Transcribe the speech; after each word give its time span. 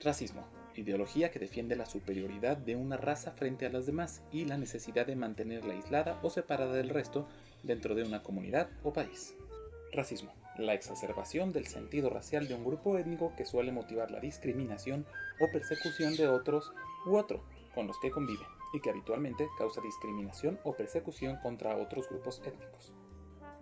Racismo. 0.00 0.46
Ideología 0.76 1.32
que 1.32 1.40
defiende 1.40 1.74
la 1.74 1.84
superioridad 1.84 2.56
de 2.56 2.76
una 2.76 2.96
raza 2.96 3.32
frente 3.32 3.66
a 3.66 3.70
las 3.70 3.84
demás 3.86 4.22
y 4.30 4.44
la 4.44 4.56
necesidad 4.56 5.06
de 5.06 5.16
mantenerla 5.16 5.74
aislada 5.74 6.20
o 6.22 6.30
separada 6.30 6.72
del 6.74 6.90
resto 6.90 7.26
dentro 7.64 7.96
de 7.96 8.04
una 8.04 8.22
comunidad 8.22 8.68
o 8.84 8.92
país. 8.92 9.34
Racismo. 9.92 10.32
La 10.56 10.74
exacerbación 10.74 11.52
del 11.52 11.66
sentido 11.66 12.10
racial 12.10 12.46
de 12.46 12.54
un 12.54 12.64
grupo 12.64 12.96
étnico 12.96 13.32
que 13.36 13.44
suele 13.44 13.72
motivar 13.72 14.12
la 14.12 14.20
discriminación 14.20 15.04
o 15.40 15.50
persecución 15.50 16.16
de 16.16 16.28
otros 16.28 16.72
u 17.04 17.16
otro 17.16 17.42
con 17.74 17.88
los 17.88 17.98
que 17.98 18.12
convive 18.12 18.46
y 18.72 18.80
que 18.80 18.90
habitualmente 18.90 19.48
causa 19.58 19.80
discriminación 19.80 20.60
o 20.62 20.76
persecución 20.76 21.38
contra 21.42 21.76
otros 21.76 22.08
grupos 22.08 22.40
étnicos. 22.44 22.92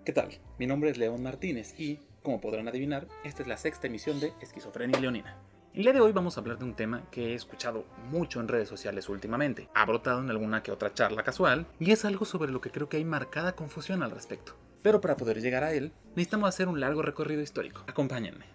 ¿Qué 0.05 0.13
tal? 0.13 0.39
Mi 0.59 0.67
nombre 0.67 0.91
es 0.91 0.99
León 0.99 1.23
Martínez 1.23 1.79
y, 1.81 1.99
como 2.23 2.43
podrán 2.43 2.69
adivinar, 2.69 3.09
esta 3.25 3.43
es 3.43 3.49
la 3.49 3.57
sexta 3.57 3.87
emisión 3.87 4.21
de 4.21 4.33
Esquizofrenia 4.41 5.01
Leonina. 5.01 5.37
El 5.77 5.83
día 5.83 5.93
de 5.93 6.01
hoy 6.01 6.13
vamos 6.13 6.35
a 6.35 6.41
hablar 6.41 6.57
de 6.59 6.65
un 6.65 6.73
tema 6.73 7.03
que 7.11 7.33
he 7.33 7.35
escuchado 7.35 7.85
mucho 8.11 8.41
en 8.41 8.49
redes 8.49 8.67
sociales 8.67 9.11
últimamente. 9.11 9.69
Ha 9.75 9.85
brotado 9.85 10.21
en 10.23 10.31
alguna 10.31 10.63
que 10.63 10.73
otra 10.73 10.95
charla 10.95 11.23
casual 11.23 11.67
y 11.79 11.91
es 11.91 12.07
algo 12.07 12.25
sobre 12.25 12.51
lo 12.51 12.63
que 12.63 12.71
creo 12.71 12.89
que 12.89 12.97
hay 12.97 13.05
marcada 13.05 13.53
confusión 13.53 14.03
al 14.03 14.11
respecto. 14.11 14.55
Pero 14.81 15.03
para 15.03 15.19
poder 15.19 15.43
llegar 15.43 15.65
a 15.65 15.75
él, 15.75 15.93
necesitamos 16.15 16.49
hacer 16.49 16.69
un 16.69 16.81
largo 16.81 17.03
recorrido 17.03 17.43
histórico. 17.43 17.85
Acompáñenme. 17.87 18.47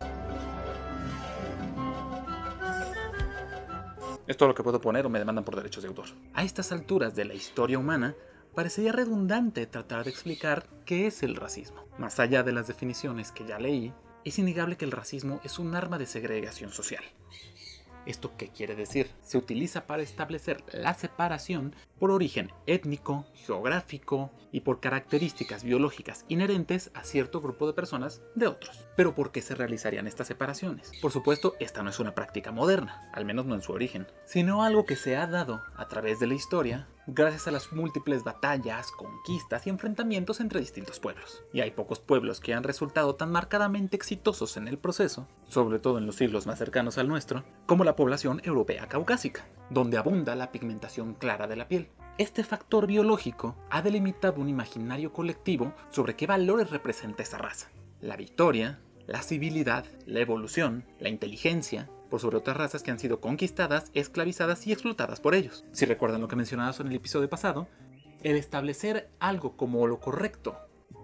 Es 4.26 4.42
lo 4.42 4.56
que 4.56 4.64
puedo 4.64 4.82
poner 4.82 5.06
o 5.06 5.10
me 5.12 5.20
demandan 5.20 5.46
por 5.46 5.56
derechos 5.56 5.84
de 5.84 5.90
autor. 5.90 6.08
A 6.34 6.44
estas 6.44 6.72
alturas 6.72 7.14
de 7.14 7.26
la 7.26 7.36
historia 7.36 7.78
humana, 7.78 8.16
parecería 8.56 8.94
redundante 8.94 9.68
tratar 9.68 10.06
de 10.06 10.10
explicar 10.10 10.66
qué 10.86 11.06
es 11.06 11.22
el 11.22 11.36
racismo. 11.36 11.86
Más 12.00 12.20
allá 12.20 12.42
de 12.42 12.52
las 12.52 12.66
definiciones 12.66 13.32
que 13.32 13.46
ya 13.46 13.60
leí, 13.60 13.94
es 14.24 14.40
innegable 14.40 14.78
que 14.78 14.86
el 14.86 14.92
racismo 14.92 15.40
es 15.44 15.60
un 15.60 15.76
arma 15.76 15.98
de 15.98 16.06
segregación 16.06 16.72
social. 16.72 17.04
¿Esto 18.06 18.32
qué 18.36 18.50
quiere 18.50 18.76
decir? 18.76 19.12
Se 19.22 19.38
utiliza 19.38 19.86
para 19.86 20.02
establecer 20.02 20.64
la 20.72 20.96
separación 20.96 21.76
por 22.00 22.10
origen 22.10 22.52
étnico, 22.66 23.28
geográfico 23.36 24.32
y 24.52 24.62
por 24.62 24.80
características 24.80 25.64
biológicas 25.64 26.26
inherentes 26.28 26.90
a 26.96 27.04
cierto 27.04 27.42
grupo 27.42 27.68
de 27.68 27.74
personas 27.74 28.22
de 28.34 28.48
otros. 28.48 28.88
Pero 28.98 29.14
¿por 29.14 29.32
qué 29.32 29.44
se 29.44 29.54
realizarían 29.54 30.08
estas 30.08 30.28
separaciones? 30.28 30.92
Por 31.00 31.12
supuesto, 31.12 31.54
esta 31.60 31.84
no 31.84 31.92
es 31.92 32.00
una 32.00 32.16
práctica 32.16 32.52
moderna, 32.52 33.08
al 33.14 33.26
menos 33.26 33.46
no 33.46 33.54
en 33.54 33.62
su 33.62 33.72
origen, 33.72 34.08
sino 34.26 34.64
algo 34.64 34.86
que 34.86 34.96
se 34.96 35.16
ha 35.16 35.28
dado 35.28 35.62
a 35.76 35.88
través 35.88 36.20
de 36.20 36.28
la 36.28 36.34
historia 36.34 36.88
gracias 37.08 37.48
a 37.48 37.52
las 37.52 37.72
múltiples 37.74 38.24
batallas, 38.24 38.92
conquistas 38.92 39.66
y 39.68 39.70
enfrentamientos 39.70 40.40
entre 40.40 40.60
distintos 40.60 41.00
pueblos. 41.00 41.44
Y 41.54 41.62
hay 41.62 41.72
pocos 41.72 42.00
pueblos 42.00 42.40
que 42.40 42.54
han 42.54 42.64
resultado 42.64 43.16
tan 43.16 43.32
marcadamente 43.32 43.96
exitosos 43.96 44.58
en 44.58 44.68
el 44.68 44.78
proceso, 44.78 45.28
sobre 45.48 45.80
todo 45.80 45.98
en 45.98 46.06
los 46.06 46.16
siglos 46.16 46.48
más 46.48 46.60
cercanos 46.60 46.98
al 46.98 47.08
nuestro, 47.08 47.44
como 47.66 47.84
la 47.84 47.96
población 47.96 48.42
europea 48.44 48.88
caucásica, 48.88 49.46
donde 49.70 49.98
abunda 49.98 50.36
la 50.36 50.52
pigmentación 50.52 51.14
clara 51.14 51.48
de 51.48 51.56
la 51.56 51.68
piel. 51.68 51.90
Este 52.18 52.44
factor 52.44 52.88
biológico 52.88 53.56
ha 53.70 53.82
delimitado 53.82 54.42
un 54.42 54.50
imaginario 54.50 55.12
colectivo 55.14 55.74
sobre 55.90 56.16
qué 56.16 56.28
valores 56.28 56.70
representa 56.70 57.24
esa 57.24 57.38
raza. 57.38 57.72
La 58.00 58.16
victoria, 58.16 58.80
la 59.08 59.22
civilidad, 59.22 59.86
la 60.06 60.20
evolución, 60.20 60.86
la 61.00 61.10
inteligencia, 61.10 61.90
por 62.12 62.20
sobre 62.20 62.38
otras 62.38 62.58
razas 62.58 62.84
que 62.84 62.92
han 62.92 63.00
sido 63.00 63.22
conquistadas, 63.22 63.90
esclavizadas 63.94 64.68
y 64.68 64.74
explotadas 64.74 65.22
por 65.22 65.34
ellos. 65.34 65.64
Si 65.72 65.86
recuerdan 65.86 66.22
lo 66.22 66.28
que 66.28 66.36
mencionaba 66.36 66.76
en 66.80 66.88
el 66.88 66.96
episodio 66.96 67.30
pasado, 67.30 67.68
el 68.22 68.36
establecer 68.36 69.10
algo 69.20 69.56
como 69.56 69.88
lo 69.88 70.00
correcto, 70.00 70.58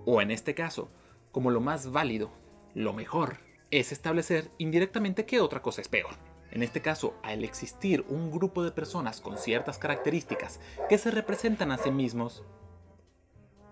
o 0.05 0.21
en 0.21 0.31
este 0.31 0.53
caso, 0.53 0.89
como 1.31 1.49
lo 1.49 1.61
más 1.61 1.91
válido, 1.91 2.29
lo 2.75 2.91
mejor, 2.91 3.37
es 3.71 3.91
establecer 3.91 4.51
indirectamente 4.57 5.25
que 5.25 5.39
otra 5.39 5.61
cosa 5.61 5.81
es 5.81 5.87
peor. 5.87 6.11
En 6.51 6.61
este 6.61 6.81
caso, 6.81 7.15
al 7.23 7.43
existir 7.45 8.05
un 8.09 8.29
grupo 8.29 8.63
de 8.63 8.71
personas 8.71 9.21
con 9.21 9.37
ciertas 9.37 9.77
características 9.77 10.59
que 10.89 10.97
se 10.97 11.09
representan 11.09 11.71
a 11.71 11.77
sí 11.77 11.89
mismos 11.89 12.43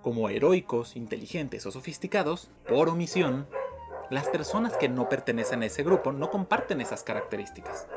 como 0.02 0.30
heroicos, 0.30 0.96
inteligentes 0.96 1.66
o 1.66 1.72
sofisticados, 1.72 2.50
por 2.70 2.90
omisión, 2.90 3.48
las 4.10 4.28
personas 4.30 4.78
que 4.78 4.90
no 4.90 5.10
pertenecen 5.10 5.62
a 5.62 5.66
ese 5.66 5.84
grupo 5.84 6.12
no 6.12 6.30
comparten 6.30 6.82
esas 6.82 7.04
características. 7.04 7.88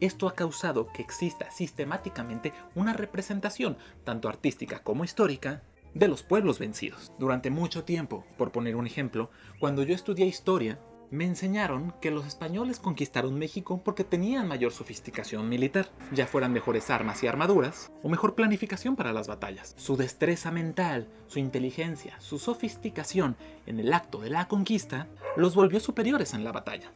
Esto 0.00 0.28
ha 0.28 0.34
causado 0.34 0.86
que 0.94 1.02
exista 1.02 1.50
sistemáticamente 1.50 2.54
una 2.74 2.94
representación, 2.94 3.76
tanto 4.02 4.30
artística 4.30 4.82
como 4.82 5.04
histórica, 5.04 5.62
de 5.92 6.08
los 6.08 6.22
pueblos 6.22 6.58
vencidos. 6.58 7.12
Durante 7.18 7.50
mucho 7.50 7.84
tiempo, 7.84 8.24
por 8.38 8.50
poner 8.50 8.76
un 8.76 8.86
ejemplo, 8.86 9.30
cuando 9.58 9.82
yo 9.82 9.94
estudié 9.94 10.24
historia, 10.24 10.78
me 11.10 11.24
enseñaron 11.24 11.92
que 12.00 12.10
los 12.10 12.26
españoles 12.26 12.78
conquistaron 12.78 13.38
México 13.38 13.80
porque 13.84 14.04
tenían 14.04 14.48
mayor 14.48 14.72
sofisticación 14.72 15.48
militar, 15.48 15.88
ya 16.12 16.26
fueran 16.26 16.52
mejores 16.52 16.90
armas 16.90 17.22
y 17.22 17.26
armaduras 17.26 17.90
o 18.02 18.08
mejor 18.08 18.34
planificación 18.34 18.96
para 18.96 19.12
las 19.12 19.28
batallas. 19.28 19.74
Su 19.76 19.96
destreza 19.96 20.50
mental, 20.50 21.08
su 21.26 21.38
inteligencia, 21.38 22.18
su 22.20 22.38
sofisticación 22.38 23.36
en 23.66 23.80
el 23.80 23.92
acto 23.92 24.20
de 24.20 24.30
la 24.30 24.48
conquista 24.48 25.08
los 25.36 25.54
volvió 25.54 25.80
superiores 25.80 26.34
en 26.34 26.44
la 26.44 26.52
batalla. 26.52 26.92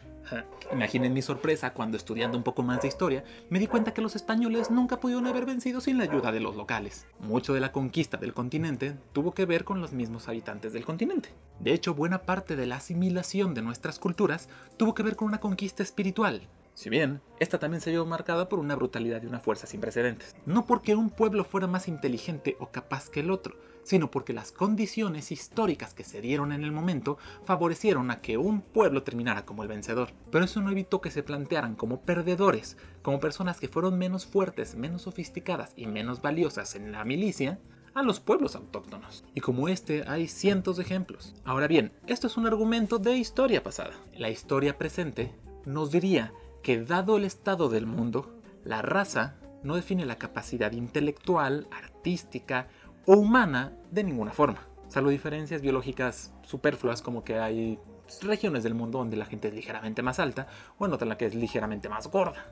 Imaginen 0.72 1.12
mi 1.12 1.22
sorpresa 1.22 1.72
cuando 1.72 1.96
estudiando 1.96 2.36
un 2.36 2.44
poco 2.44 2.62
más 2.62 2.82
de 2.82 2.88
historia 2.88 3.24
me 3.50 3.58
di 3.58 3.66
cuenta 3.66 3.92
que 3.92 4.02
los 4.02 4.16
españoles 4.16 4.70
nunca 4.70 5.00
pudieron 5.00 5.26
haber 5.26 5.46
vencido 5.46 5.80
sin 5.80 5.98
la 5.98 6.04
ayuda 6.04 6.32
de 6.32 6.40
los 6.40 6.56
locales. 6.56 7.06
Mucho 7.20 7.54
de 7.54 7.60
la 7.60 7.72
conquista 7.72 8.16
del 8.16 8.34
continente 8.34 8.96
tuvo 9.12 9.32
que 9.32 9.46
ver 9.46 9.64
con 9.64 9.80
los 9.80 9.92
mismos 9.92 10.28
habitantes 10.28 10.72
del 10.72 10.84
continente. 10.84 11.30
De 11.60 11.72
hecho, 11.72 11.94
buena 11.94 12.22
parte 12.22 12.56
de 12.56 12.66
la 12.66 12.76
asimilación 12.76 13.54
de 13.54 13.62
nuestras 13.62 13.98
culturas 13.98 14.48
tuvo 14.76 14.94
que 14.94 15.02
ver 15.02 15.16
con 15.16 15.28
una 15.28 15.40
conquista 15.40 15.82
espiritual, 15.82 16.48
si 16.74 16.90
bien, 16.90 17.20
esta 17.38 17.60
también 17.60 17.80
se 17.80 17.90
vio 17.90 18.04
marcada 18.04 18.48
por 18.48 18.58
una 18.58 18.74
brutalidad 18.74 19.22
y 19.22 19.26
una 19.26 19.38
fuerza 19.38 19.68
sin 19.68 19.80
precedentes. 19.80 20.34
No 20.44 20.66
porque 20.66 20.96
un 20.96 21.08
pueblo 21.08 21.44
fuera 21.44 21.68
más 21.68 21.86
inteligente 21.86 22.56
o 22.58 22.70
capaz 22.70 23.10
que 23.10 23.20
el 23.20 23.30
otro, 23.30 23.56
sino 23.84 24.10
porque 24.10 24.32
las 24.32 24.50
condiciones 24.50 25.30
históricas 25.30 25.94
que 25.94 26.02
se 26.02 26.20
dieron 26.20 26.52
en 26.52 26.64
el 26.64 26.72
momento 26.72 27.18
favorecieron 27.44 28.10
a 28.10 28.20
que 28.20 28.36
un 28.36 28.60
pueblo 28.60 29.02
terminara 29.02 29.44
como 29.44 29.62
el 29.62 29.68
vencedor. 29.68 30.10
Pero 30.32 30.44
eso 30.44 30.60
no 30.60 30.70
evitó 30.70 31.00
que 31.00 31.10
se 31.10 31.22
plantearan 31.22 31.76
como 31.76 32.00
perdedores, 32.00 32.76
como 33.02 33.20
personas 33.20 33.60
que 33.60 33.68
fueron 33.68 33.98
menos 33.98 34.26
fuertes, 34.26 34.74
menos 34.74 35.02
sofisticadas 35.02 35.72
y 35.76 35.86
menos 35.86 36.22
valiosas 36.22 36.74
en 36.74 36.90
la 36.90 37.04
milicia, 37.04 37.60
a 37.94 38.02
los 38.02 38.18
pueblos 38.18 38.56
autóctonos. 38.56 39.24
Y 39.34 39.40
como 39.40 39.68
este 39.68 40.04
hay 40.08 40.26
cientos 40.26 40.76
de 40.76 40.82
ejemplos. 40.82 41.34
Ahora 41.44 41.68
bien, 41.68 41.92
esto 42.06 42.26
es 42.26 42.36
un 42.36 42.46
argumento 42.46 42.98
de 42.98 43.16
historia 43.16 43.62
pasada. 43.62 43.92
La 44.16 44.30
historia 44.30 44.76
presente 44.76 45.32
nos 45.64 45.92
diría 45.92 46.32
que 46.62 46.82
dado 46.82 47.16
el 47.16 47.24
estado 47.24 47.68
del 47.68 47.86
mundo, 47.86 48.34
la 48.64 48.82
raza 48.82 49.36
no 49.62 49.76
define 49.76 50.06
la 50.06 50.18
capacidad 50.18 50.72
intelectual, 50.72 51.66
artística 51.70 52.68
o 53.06 53.14
humana 53.14 53.72
de 53.90 54.04
ninguna 54.04 54.32
forma, 54.32 54.66
salvo 54.88 55.10
diferencias 55.10 55.60
biológicas 55.60 56.32
superfluas 56.42 57.02
como 57.02 57.24
que 57.24 57.38
hay 57.38 57.78
regiones 58.22 58.62
del 58.62 58.74
mundo 58.74 58.98
donde 58.98 59.16
la 59.16 59.26
gente 59.26 59.48
es 59.48 59.54
ligeramente 59.54 60.02
más 60.02 60.18
alta 60.18 60.46
o 60.78 60.86
en 60.86 60.92
otra 60.92 61.04
en 61.04 61.10
la 61.10 61.16
que 61.16 61.26
es 61.26 61.34
ligeramente 61.34 61.88
más 61.88 62.08
gorda. 62.08 62.44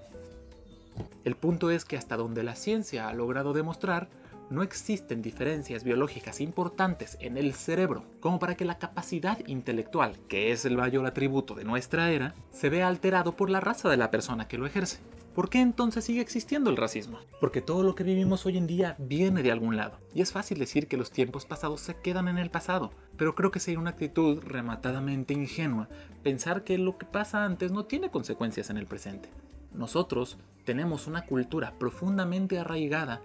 El 1.24 1.36
punto 1.36 1.70
es 1.70 1.84
que 1.84 1.96
hasta 1.96 2.16
donde 2.16 2.42
la 2.42 2.54
ciencia 2.54 3.08
ha 3.08 3.14
logrado 3.14 3.52
demostrar, 3.52 4.08
no 4.52 4.62
existen 4.62 5.22
diferencias 5.22 5.82
biológicas 5.82 6.40
importantes 6.40 7.16
en 7.20 7.36
el 7.36 7.54
cerebro 7.54 8.04
como 8.20 8.38
para 8.38 8.54
que 8.54 8.64
la 8.64 8.78
capacidad 8.78 9.38
intelectual, 9.46 10.18
que 10.28 10.52
es 10.52 10.64
el 10.64 10.76
mayor 10.76 11.06
atributo 11.06 11.54
de 11.54 11.64
nuestra 11.64 12.10
era, 12.10 12.34
se 12.50 12.68
vea 12.68 12.86
alterado 12.86 13.34
por 13.34 13.50
la 13.50 13.60
raza 13.60 13.88
de 13.88 13.96
la 13.96 14.10
persona 14.10 14.48
que 14.48 14.58
lo 14.58 14.66
ejerce. 14.66 14.98
¿Por 15.34 15.48
qué 15.48 15.60
entonces 15.62 16.04
sigue 16.04 16.20
existiendo 16.20 16.68
el 16.68 16.76
racismo? 16.76 17.18
Porque 17.40 17.62
todo 17.62 17.82
lo 17.82 17.94
que 17.94 18.04
vivimos 18.04 18.44
hoy 18.44 18.58
en 18.58 18.66
día 18.66 18.96
viene 18.98 19.42
de 19.42 19.50
algún 19.50 19.78
lado. 19.78 19.98
Y 20.14 20.20
es 20.20 20.30
fácil 20.30 20.58
decir 20.58 20.88
que 20.88 20.98
los 20.98 21.10
tiempos 21.10 21.46
pasados 21.46 21.80
se 21.80 21.96
quedan 21.96 22.28
en 22.28 22.36
el 22.36 22.50
pasado, 22.50 22.92
pero 23.16 23.34
creo 23.34 23.50
que 23.50 23.58
sería 23.58 23.80
una 23.80 23.90
actitud 23.90 24.42
rematadamente 24.42 25.32
ingenua 25.32 25.88
pensar 26.22 26.64
que 26.64 26.76
lo 26.76 26.98
que 26.98 27.06
pasa 27.06 27.46
antes 27.46 27.72
no 27.72 27.86
tiene 27.86 28.10
consecuencias 28.10 28.68
en 28.68 28.76
el 28.76 28.86
presente. 28.86 29.30
Nosotros 29.72 30.36
tenemos 30.66 31.06
una 31.06 31.24
cultura 31.24 31.72
profundamente 31.78 32.58
arraigada 32.58 33.22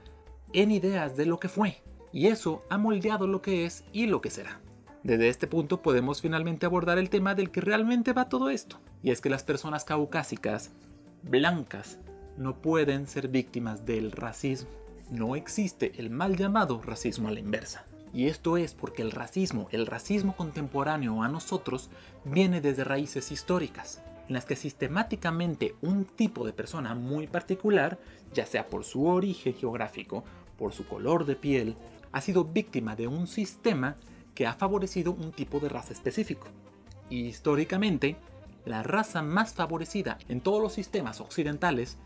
en 0.54 0.72
ideas 0.72 1.18
de 1.18 1.26
lo 1.26 1.40
que 1.40 1.50
fue, 1.50 1.82
y 2.12 2.28
eso 2.28 2.64
ha 2.70 2.78
moldeado 2.78 3.28
lo 3.28 3.42
que 3.42 3.66
es 3.66 3.84
y 3.92 4.08
lo 4.08 4.22
que 4.22 4.30
será. 4.30 4.60
Desde 5.04 5.30
este 5.30 5.48
punto 5.48 5.82
podemos 5.82 6.22
finalmente 6.22 6.66
abordar 6.66 6.98
el 6.98 7.10
tema 7.10 7.36
del 7.36 7.52
que 7.52 7.62
realmente 7.62 8.14
va 8.14 8.30
todo 8.30 8.50
esto, 8.50 8.80
y 9.04 9.12
es 9.12 9.22
que 9.22 9.30
las 9.30 9.44
personas 9.44 9.84
caucásicas, 9.84 10.72
blancas, 11.24 12.00
no 12.38 12.62
pueden 12.62 13.08
ser 13.08 13.28
víctimas 13.28 13.86
del 13.86 14.12
racismo. 14.12 14.70
No 15.10 15.36
existe 15.36 15.94
el 15.98 16.10
mal 16.10 16.36
llamado 16.36 16.82
racismo 16.82 17.28
a 17.28 17.32
la 17.32 17.40
inversa. 17.40 17.86
Y 18.14 18.28
esto 18.28 18.58
es 18.58 18.74
porque 18.74 19.02
el 19.02 19.12
racismo, 19.12 19.68
el 19.72 19.86
racismo 19.86 20.36
contemporáneo 20.36 21.24
a 21.24 21.28
nosotros, 21.28 21.90
viene 22.26 22.62
desde 22.62 22.84
raíces 22.84 23.32
históricas, 23.32 24.02
en 24.28 24.34
las 24.34 24.46
que 24.46 24.56
sistemáticamente 24.56 25.76
un 25.82 26.06
tipo 26.06 26.46
de 26.46 26.54
persona 26.54 26.96
muy 26.96 27.28
particular, 27.28 28.00
ya 28.34 28.46
sea 28.46 28.68
por 28.68 28.84
su 28.84 29.06
origen 29.06 29.54
geográfico, 29.54 30.24
por 30.58 30.74
su 30.74 30.86
color 30.88 31.26
de 31.26 31.36
piel, 31.36 31.76
ha 32.12 32.22
sido 32.22 32.44
víctima 32.46 32.96
de 32.96 33.08
un 33.08 33.28
sistema 33.28 33.96
que 34.34 34.48
ha 34.48 34.54
favorecido 34.54 35.14
un 35.14 35.32
tipo 35.32 35.60
de 35.60 35.70
raza 35.70 35.94
específico. 35.94 36.48
Y 37.10 37.22
históricamente, 37.22 38.18
la 38.66 38.84
raza 38.84 39.22
más 39.22 39.54
favorecida 39.54 40.18
en 40.28 40.42
todos 40.42 40.62
los 40.62 40.74
sistemas 40.74 41.22
occidentales, 41.22 41.98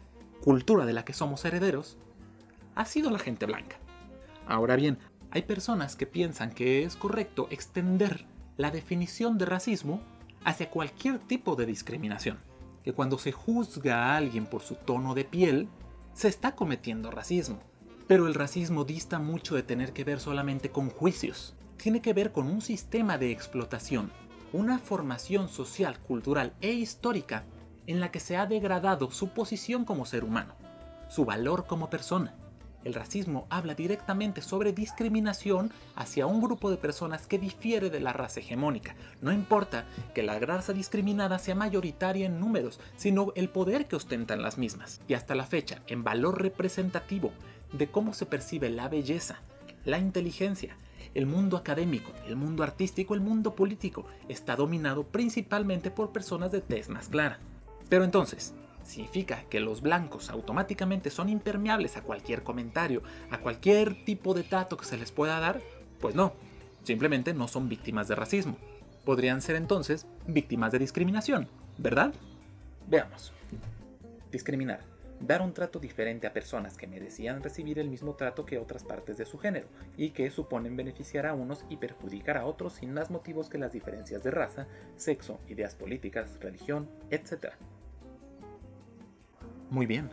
cultura 0.43 0.85
de 0.85 0.93
la 0.93 1.03
que 1.05 1.13
somos 1.13 1.43
herederos, 1.43 1.97
ha 2.75 2.85
sido 2.85 3.09
la 3.09 3.19
gente 3.19 3.45
blanca. 3.45 3.77
Ahora 4.45 4.75
bien, 4.75 4.99
hay 5.31 5.43
personas 5.43 5.95
que 5.95 6.05
piensan 6.05 6.51
que 6.51 6.83
es 6.83 6.95
correcto 6.95 7.47
extender 7.51 8.25
la 8.57 8.69
definición 8.69 9.37
de 9.37 9.45
racismo 9.45 10.01
hacia 10.43 10.69
cualquier 10.69 11.19
tipo 11.19 11.55
de 11.55 11.65
discriminación. 11.65 12.39
Que 12.83 12.93
cuando 12.93 13.17
se 13.17 13.31
juzga 13.31 14.05
a 14.05 14.17
alguien 14.17 14.45
por 14.45 14.61
su 14.61 14.75
tono 14.75 15.13
de 15.13 15.25
piel, 15.25 15.67
se 16.13 16.27
está 16.27 16.55
cometiendo 16.55 17.11
racismo. 17.11 17.59
Pero 18.07 18.27
el 18.27 18.33
racismo 18.33 18.83
dista 18.83 19.19
mucho 19.19 19.55
de 19.55 19.63
tener 19.63 19.93
que 19.93 20.03
ver 20.03 20.19
solamente 20.19 20.71
con 20.71 20.89
juicios. 20.89 21.55
Tiene 21.77 22.01
que 22.01 22.13
ver 22.13 22.31
con 22.31 22.47
un 22.47 22.61
sistema 22.61 23.17
de 23.17 23.31
explotación, 23.31 24.11
una 24.53 24.79
formación 24.79 25.47
social, 25.47 25.99
cultural 25.99 26.53
e 26.61 26.71
histórica 26.71 27.45
en 27.87 27.99
la 27.99 28.11
que 28.11 28.19
se 28.19 28.37
ha 28.37 28.45
degradado 28.45 29.11
su 29.11 29.29
posición 29.29 29.85
como 29.85 30.05
ser 30.05 30.23
humano, 30.23 30.55
su 31.09 31.25
valor 31.25 31.65
como 31.65 31.89
persona, 31.89 32.35
el 32.83 32.93
racismo 32.93 33.47
habla 33.49 33.75
directamente 33.75 34.41
sobre 34.41 34.73
discriminación 34.73 35.71
hacia 35.95 36.25
un 36.25 36.41
grupo 36.41 36.69
de 36.71 36.77
personas 36.77 37.27
que 37.27 37.39
difiere 37.39 37.89
de 37.89 37.99
la 37.99 38.13
raza 38.13 38.39
hegemónica. 38.39 38.95
No 39.21 39.31
importa 39.31 39.85
que 40.13 40.23
la 40.23 40.39
raza 40.39 40.73
discriminada 40.73 41.39
sea 41.39 41.55
mayoritaria 41.55 42.25
en 42.25 42.39
números, 42.39 42.79
sino 42.95 43.33
el 43.35 43.49
poder 43.49 43.87
que 43.87 43.95
ostentan 43.95 44.41
las 44.41 44.57
mismas. 44.57 45.01
Y 45.07 45.13
hasta 45.13 45.35
la 45.35 45.45
fecha, 45.45 45.81
en 45.87 46.03
valor 46.03 46.41
representativo 46.41 47.31
de 47.71 47.89
cómo 47.89 48.13
se 48.13 48.25
percibe 48.25 48.69
la 48.69 48.89
belleza, 48.89 49.41
la 49.85 49.99
inteligencia, 49.99 50.75
el 51.13 51.25
mundo 51.25 51.57
académico, 51.57 52.11
el 52.27 52.35
mundo 52.35 52.63
artístico, 52.63 53.13
el 53.13 53.21
mundo 53.21 53.55
político, 53.55 54.05
está 54.29 54.55
dominado 54.55 55.03
principalmente 55.03 55.91
por 55.91 56.11
personas 56.11 56.51
de 56.51 56.61
tez 56.61 56.89
más 56.89 57.09
clara. 57.09 57.39
Pero 57.89 58.03
entonces, 58.05 58.53
significa 58.83 59.43
que 59.49 59.59
los 59.59 59.81
blancos 59.81 60.29
automáticamente 60.29 61.09
son 61.09 61.29
impermeables 61.29 61.97
a 61.97 62.01
cualquier 62.01 62.43
comentario, 62.43 63.03
a 63.29 63.39
cualquier 63.39 64.03
tipo 64.05 64.33
de 64.33 64.43
trato 64.43 64.77
que 64.77 64.85
se 64.85 64.97
les 64.97 65.11
pueda 65.11 65.39
dar? 65.39 65.61
Pues 65.99 66.15
no, 66.15 66.33
simplemente 66.83 67.33
no 67.33 67.47
son 67.47 67.69
víctimas 67.69 68.07
de 68.07 68.15
racismo. 68.15 68.57
Podrían 69.05 69.41
ser 69.41 69.55
entonces 69.55 70.05
víctimas 70.27 70.71
de 70.71 70.79
discriminación, 70.79 71.47
¿verdad? 71.77 72.13
Veamos. 72.87 73.33
Discriminar. 74.31 74.91
Dar 75.19 75.43
un 75.43 75.53
trato 75.53 75.77
diferente 75.77 76.25
a 76.25 76.33
personas 76.33 76.77
que 76.77 76.87
merecían 76.87 77.43
recibir 77.43 77.77
el 77.77 77.89
mismo 77.89 78.15
trato 78.15 78.43
que 78.43 78.57
otras 78.57 78.83
partes 78.83 79.17
de 79.17 79.25
su 79.25 79.37
género 79.37 79.67
y 79.95 80.09
que 80.09 80.31
suponen 80.31 80.75
beneficiar 80.75 81.27
a 81.27 81.35
unos 81.35 81.63
y 81.69 81.77
perjudicar 81.77 82.37
a 82.37 82.45
otros 82.45 82.73
sin 82.73 82.91
más 82.91 83.11
motivos 83.11 83.47
que 83.47 83.59
las 83.59 83.71
diferencias 83.71 84.23
de 84.23 84.31
raza, 84.31 84.67
sexo, 84.95 85.39
ideas 85.47 85.75
políticas, 85.75 86.39
religión, 86.39 86.89
etc. 87.11 87.53
Muy 89.71 89.85
bien. 89.85 90.09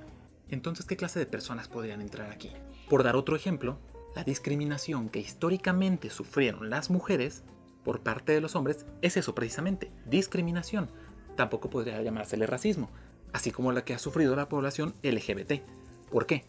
Entonces, 0.50 0.87
¿qué 0.87 0.96
clase 0.96 1.19
de 1.19 1.26
personas 1.26 1.66
podrían 1.66 2.00
entrar 2.00 2.31
aquí? 2.31 2.52
Por 2.88 3.02
dar 3.02 3.16
otro 3.16 3.34
ejemplo, 3.34 3.76
la 4.14 4.22
discriminación 4.22 5.08
que 5.08 5.19
históricamente 5.19 6.10
sufrieron 6.10 6.70
las 6.70 6.90
mujeres 6.90 7.43
por 7.84 8.00
parte 8.00 8.32
de 8.32 8.40
los 8.40 8.55
hombres 8.55 8.87
es 9.02 9.16
eso 9.16 9.34
precisamente, 9.34 9.90
discriminación. 10.06 10.88
Tampoco 11.37 11.70
podría 11.70 12.00
llamársele 12.00 12.46
racismo, 12.46 12.88
así 13.32 13.50
como 13.50 13.72
la 13.72 13.84
que 13.84 13.94
ha 13.94 13.99
sufrido 13.99 14.37
la 14.37 14.49
población 14.49 14.94
LGBT. 15.02 15.60
¿Por 16.08 16.26
qué? 16.26 16.44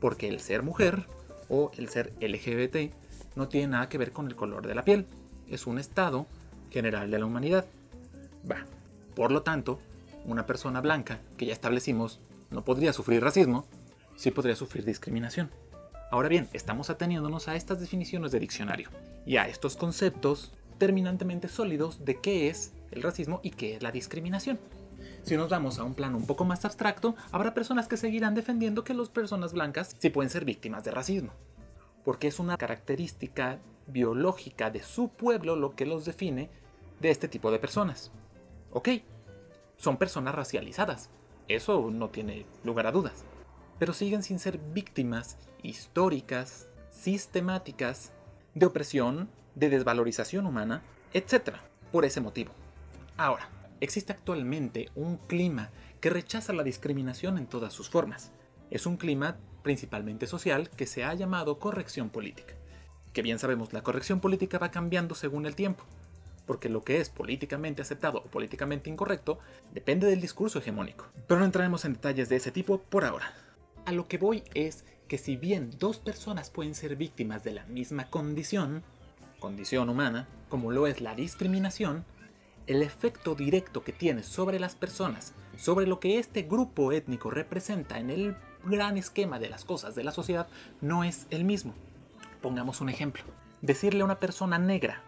Porque 0.00 0.28
el 0.28 0.38
ser 0.38 0.62
mujer 0.62 1.06
o 1.48 1.72
el 1.76 1.88
ser 1.88 2.12
LGBT 2.20 2.92
no 3.34 3.48
tiene 3.48 3.72
nada 3.72 3.88
que 3.88 3.98
ver 3.98 4.12
con 4.12 4.28
el 4.28 4.36
color 4.36 4.68
de 4.68 4.76
la 4.76 4.84
piel, 4.84 5.06
es 5.50 5.66
un 5.66 5.80
estado 5.80 6.28
general 6.70 7.10
de 7.10 7.18
la 7.18 7.26
humanidad. 7.26 7.66
Va. 8.48 8.66
Por 9.16 9.32
lo 9.32 9.42
tanto, 9.42 9.80
una 10.26 10.46
persona 10.46 10.80
blanca, 10.80 11.18
que 11.36 11.46
ya 11.46 11.52
establecimos 11.52 12.20
no 12.52 12.64
podría 12.64 12.92
sufrir 12.92 13.22
racismo, 13.22 13.66
sí 14.16 14.30
podría 14.30 14.56
sufrir 14.56 14.84
discriminación. 14.84 15.50
Ahora 16.10 16.28
bien, 16.28 16.48
estamos 16.52 16.90
ateniéndonos 16.90 17.48
a 17.48 17.56
estas 17.56 17.80
definiciones 17.80 18.32
de 18.32 18.40
diccionario 18.40 18.90
y 19.24 19.36
a 19.38 19.48
estos 19.48 19.76
conceptos 19.76 20.52
terminantemente 20.78 21.48
sólidos 21.48 22.04
de 22.04 22.20
qué 22.20 22.48
es 22.48 22.72
el 22.90 23.02
racismo 23.02 23.40
y 23.42 23.50
qué 23.50 23.76
es 23.76 23.82
la 23.82 23.92
discriminación. 23.92 24.58
Si 25.22 25.36
nos 25.36 25.48
vamos 25.48 25.78
a 25.78 25.84
un 25.84 25.94
plano 25.94 26.18
un 26.18 26.26
poco 26.26 26.44
más 26.44 26.64
abstracto, 26.64 27.14
habrá 27.30 27.54
personas 27.54 27.88
que 27.88 27.96
seguirán 27.96 28.34
defendiendo 28.34 28.84
que 28.84 28.94
las 28.94 29.08
personas 29.08 29.52
blancas 29.52 29.96
sí 29.98 30.10
pueden 30.10 30.30
ser 30.30 30.44
víctimas 30.44 30.84
de 30.84 30.90
racismo, 30.90 31.32
porque 32.04 32.28
es 32.28 32.38
una 32.38 32.56
característica 32.56 33.58
biológica 33.86 34.70
de 34.70 34.82
su 34.82 35.08
pueblo 35.08 35.56
lo 35.56 35.74
que 35.74 35.86
los 35.86 36.04
define 36.04 36.50
de 37.00 37.10
este 37.10 37.28
tipo 37.28 37.50
de 37.50 37.58
personas. 37.58 38.10
Ok, 38.72 38.88
son 39.76 39.96
personas 39.96 40.34
racializadas, 40.34 41.10
eso 41.54 41.90
no 41.90 42.10
tiene 42.10 42.46
lugar 42.64 42.86
a 42.86 42.92
dudas. 42.92 43.24
Pero 43.78 43.92
siguen 43.92 44.22
sin 44.22 44.38
ser 44.38 44.58
víctimas 44.58 45.38
históricas, 45.62 46.68
sistemáticas, 46.90 48.12
de 48.54 48.66
opresión, 48.66 49.28
de 49.54 49.70
desvalorización 49.70 50.46
humana, 50.46 50.82
etc. 51.12 51.56
Por 51.90 52.04
ese 52.04 52.20
motivo. 52.20 52.52
Ahora, 53.16 53.48
existe 53.80 54.12
actualmente 54.12 54.88
un 54.94 55.16
clima 55.16 55.70
que 56.00 56.10
rechaza 56.10 56.52
la 56.52 56.62
discriminación 56.62 57.38
en 57.38 57.46
todas 57.46 57.72
sus 57.72 57.88
formas. 57.88 58.32
Es 58.70 58.86
un 58.86 58.96
clima 58.96 59.36
principalmente 59.62 60.26
social 60.26 60.70
que 60.70 60.86
se 60.86 61.04
ha 61.04 61.14
llamado 61.14 61.58
corrección 61.58 62.10
política. 62.10 62.54
Que 63.12 63.22
bien 63.22 63.38
sabemos, 63.38 63.72
la 63.72 63.82
corrección 63.82 64.20
política 64.20 64.58
va 64.58 64.70
cambiando 64.70 65.14
según 65.14 65.46
el 65.46 65.54
tiempo 65.54 65.84
porque 66.46 66.68
lo 66.68 66.82
que 66.82 66.98
es 67.00 67.08
políticamente 67.08 67.82
aceptado 67.82 68.18
o 68.18 68.24
políticamente 68.24 68.90
incorrecto 68.90 69.38
depende 69.72 70.06
del 70.06 70.20
discurso 70.20 70.58
hegemónico. 70.58 71.06
Pero 71.26 71.40
no 71.40 71.46
entraremos 71.46 71.84
en 71.84 71.94
detalles 71.94 72.28
de 72.28 72.36
ese 72.36 72.50
tipo 72.50 72.78
por 72.78 73.04
ahora. 73.04 73.32
A 73.84 73.92
lo 73.92 74.08
que 74.08 74.18
voy 74.18 74.44
es 74.54 74.84
que 75.08 75.18
si 75.18 75.36
bien 75.36 75.70
dos 75.78 75.98
personas 75.98 76.50
pueden 76.50 76.74
ser 76.74 76.96
víctimas 76.96 77.44
de 77.44 77.52
la 77.52 77.64
misma 77.66 78.08
condición, 78.08 78.82
condición 79.40 79.88
humana, 79.88 80.28
como 80.48 80.70
lo 80.70 80.86
es 80.86 81.00
la 81.00 81.14
discriminación, 81.14 82.04
el 82.66 82.82
efecto 82.82 83.34
directo 83.34 83.82
que 83.82 83.92
tiene 83.92 84.22
sobre 84.22 84.60
las 84.60 84.74
personas, 84.74 85.34
sobre 85.56 85.86
lo 85.86 86.00
que 86.00 86.18
este 86.18 86.42
grupo 86.42 86.92
étnico 86.92 87.30
representa 87.30 87.98
en 87.98 88.10
el 88.10 88.36
gran 88.64 88.96
esquema 88.96 89.38
de 89.38 89.50
las 89.50 89.64
cosas 89.64 89.94
de 89.94 90.04
la 90.04 90.12
sociedad, 90.12 90.46
no 90.80 91.04
es 91.04 91.26
el 91.30 91.44
mismo. 91.44 91.74
Pongamos 92.40 92.80
un 92.80 92.88
ejemplo. 92.88 93.24
Decirle 93.60 94.02
a 94.02 94.04
una 94.04 94.20
persona 94.20 94.58
negra 94.58 95.02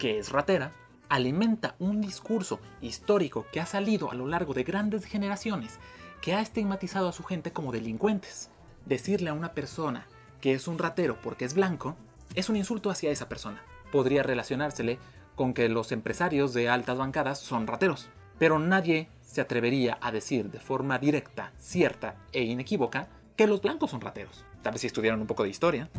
que 0.00 0.18
es 0.18 0.32
ratera, 0.32 0.72
alimenta 1.10 1.76
un 1.78 2.00
discurso 2.00 2.58
histórico 2.80 3.44
que 3.52 3.60
ha 3.60 3.66
salido 3.66 4.10
a 4.10 4.14
lo 4.14 4.26
largo 4.26 4.54
de 4.54 4.64
grandes 4.64 5.04
generaciones 5.04 5.78
que 6.22 6.32
ha 6.32 6.40
estigmatizado 6.40 7.06
a 7.06 7.12
su 7.12 7.22
gente 7.22 7.52
como 7.52 7.70
delincuentes. 7.70 8.50
Decirle 8.86 9.28
a 9.28 9.34
una 9.34 9.52
persona 9.52 10.06
que 10.40 10.54
es 10.54 10.68
un 10.68 10.78
ratero 10.78 11.18
porque 11.20 11.44
es 11.44 11.52
blanco 11.52 11.96
es 12.34 12.48
un 12.48 12.56
insulto 12.56 12.90
hacia 12.90 13.10
esa 13.10 13.28
persona. 13.28 13.62
Podría 13.92 14.22
relacionársele 14.22 14.98
con 15.36 15.52
que 15.52 15.68
los 15.68 15.92
empresarios 15.92 16.54
de 16.54 16.70
altas 16.70 16.96
bancadas 16.96 17.38
son 17.38 17.66
rateros, 17.66 18.08
pero 18.38 18.58
nadie 18.58 19.10
se 19.20 19.42
atrevería 19.42 19.98
a 20.00 20.12
decir 20.12 20.50
de 20.50 20.60
forma 20.60 20.98
directa, 20.98 21.52
cierta 21.58 22.16
e 22.32 22.42
inequívoca 22.42 23.08
que 23.36 23.46
los 23.46 23.60
blancos 23.60 23.90
son 23.90 24.00
rateros. 24.00 24.46
Tal 24.62 24.72
vez 24.72 24.80
si 24.80 24.86
estudiaron 24.86 25.20
un 25.20 25.26
poco 25.26 25.42
de 25.42 25.50
historia, 25.50 25.90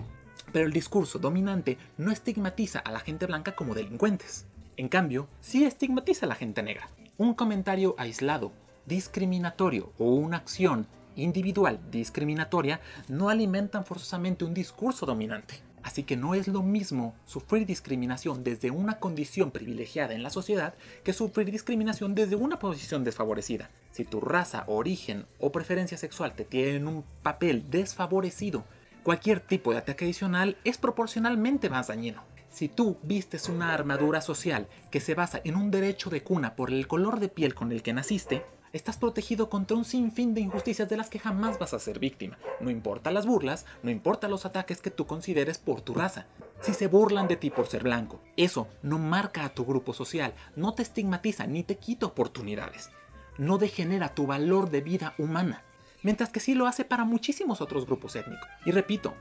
pero 0.52 0.66
el 0.66 0.74
discurso 0.74 1.20
dominante 1.20 1.78
no 1.98 2.12
estigmatiza 2.12 2.80
a 2.80 2.92
la 2.92 3.00
gente 3.00 3.26
blanca 3.26 3.56
como 3.56 3.74
delincuentes. 3.74 4.46
En 4.78 4.90
cambio, 4.90 5.28
sí 5.40 5.66
estigmatiza 5.66 6.26
a 6.26 6.30
la 6.30 6.36
gente 6.36 6.64
negra. 6.64 6.90
Un 7.18 7.34
comentario 7.34 7.96
aislado, 7.98 8.52
discriminatorio 8.86 9.92
o 9.98 10.16
una 10.16 10.38
acción 10.38 10.88
individual 11.16 11.80
discriminatoria 11.92 12.80
no 13.08 13.30
alimentan 13.30 13.86
forzosamente 13.86 14.46
un 14.46 14.54
discurso 14.54 15.06
dominante. 15.06 15.56
Así 15.84 16.04
que 16.04 16.16
no 16.16 16.36
es 16.36 16.48
lo 16.48 16.62
mismo 16.62 17.16
sufrir 17.26 17.66
discriminación 17.66 18.44
desde 18.44 18.70
una 18.70 19.00
condición 19.00 19.52
privilegiada 19.52 20.14
en 20.14 20.22
la 20.22 20.30
sociedad 20.30 20.76
que 21.04 21.14
sufrir 21.14 21.52
discriminación 21.52 22.14
desde 22.14 22.36
una 22.36 22.60
posición 22.60 23.04
desfavorecida. 23.04 23.72
Si 23.92 24.06
tu 24.06 24.22
raza, 24.22 24.64
origen 24.68 25.26
o 25.40 25.52
preferencia 25.52 25.98
sexual 25.98 26.34
te 26.34 26.46
tienen 26.46 26.88
un 26.88 27.04
papel 27.24 27.70
desfavorecido 27.70 28.64
cualquier 29.04 29.40
tipo 29.40 29.72
de 29.72 29.80
ataque 29.80 30.06
adicional 30.06 30.58
es 30.64 30.78
proporcionalmente 30.78 31.70
más 31.70 31.88
dañino. 31.88 32.24
Si 32.50 32.68
tú 32.68 32.98
vistes 33.04 33.48
una 33.48 33.74
armadura 33.74 34.22
social 34.22 34.68
que 34.90 35.00
se 35.00 35.16
basa 35.16 35.42
en 35.44 35.56
un 35.56 35.72
derecho 35.72 36.10
de 36.10 36.22
cuna 36.22 36.56
por 36.56 36.70
el 36.70 36.88
color 36.88 37.20
de 37.20 37.30
piel 37.30 37.56
con 37.56 37.72
el 37.72 37.82
que 37.82 37.94
naciste, 37.94 38.46
estás 38.74 38.98
protegido 38.98 39.50
contra 39.50 39.78
un 39.78 39.86
sinfín 39.86 40.34
de 40.34 40.42
injusticias 40.42 40.90
de 40.90 40.98
las 40.98 41.10
que 41.10 41.20
jamás 41.20 41.60
vas 41.60 41.74
a 41.74 41.80
ser 41.80 42.00
víctima. 42.00 42.38
No 42.60 42.70
importa 42.70 43.12
las 43.12 43.26
burlas, 43.26 43.66
no 43.84 43.90
importa 43.90 44.28
los 44.28 44.46
ataques 44.46 44.82
que 44.82 44.92
tú 44.92 45.08
consideres 45.08 45.58
por 45.58 45.82
tu 45.82 45.94
raza. 45.94 46.26
Si 46.62 46.74
se 46.74 46.88
burlan 46.88 47.28
de 47.28 47.38
ti 47.38 47.50
por 47.50 47.68
ser 47.68 47.84
blanco, 47.84 48.22
eso 48.36 48.68
no 48.84 49.00
marca 49.00 49.46
a 49.46 49.54
tu 49.54 49.66
grupo 49.66 49.94
social, 49.94 50.34
no 50.56 50.74
te 50.74 50.84
estigmatiza 50.84 51.48
ni 51.48 51.64
te 51.64 51.78
quita 51.78 52.06
oportunidades. 52.06 52.90
No 53.38 53.58
degenera 53.58 54.14
tu 54.14 54.28
valor 54.28 54.70
de 54.70 54.82
vida 54.82 55.16
humana 55.18 55.64
mientras 56.04 56.30
que 56.30 56.40
sí 56.40 56.54
lo 56.54 56.68
hace 56.68 56.86
para 56.86 57.06
muchísimos 57.06 57.62
otros 57.62 57.86
grupos 57.86 58.16
étnicos. 58.16 58.48
Y 58.66 58.72
repito, 58.72 59.14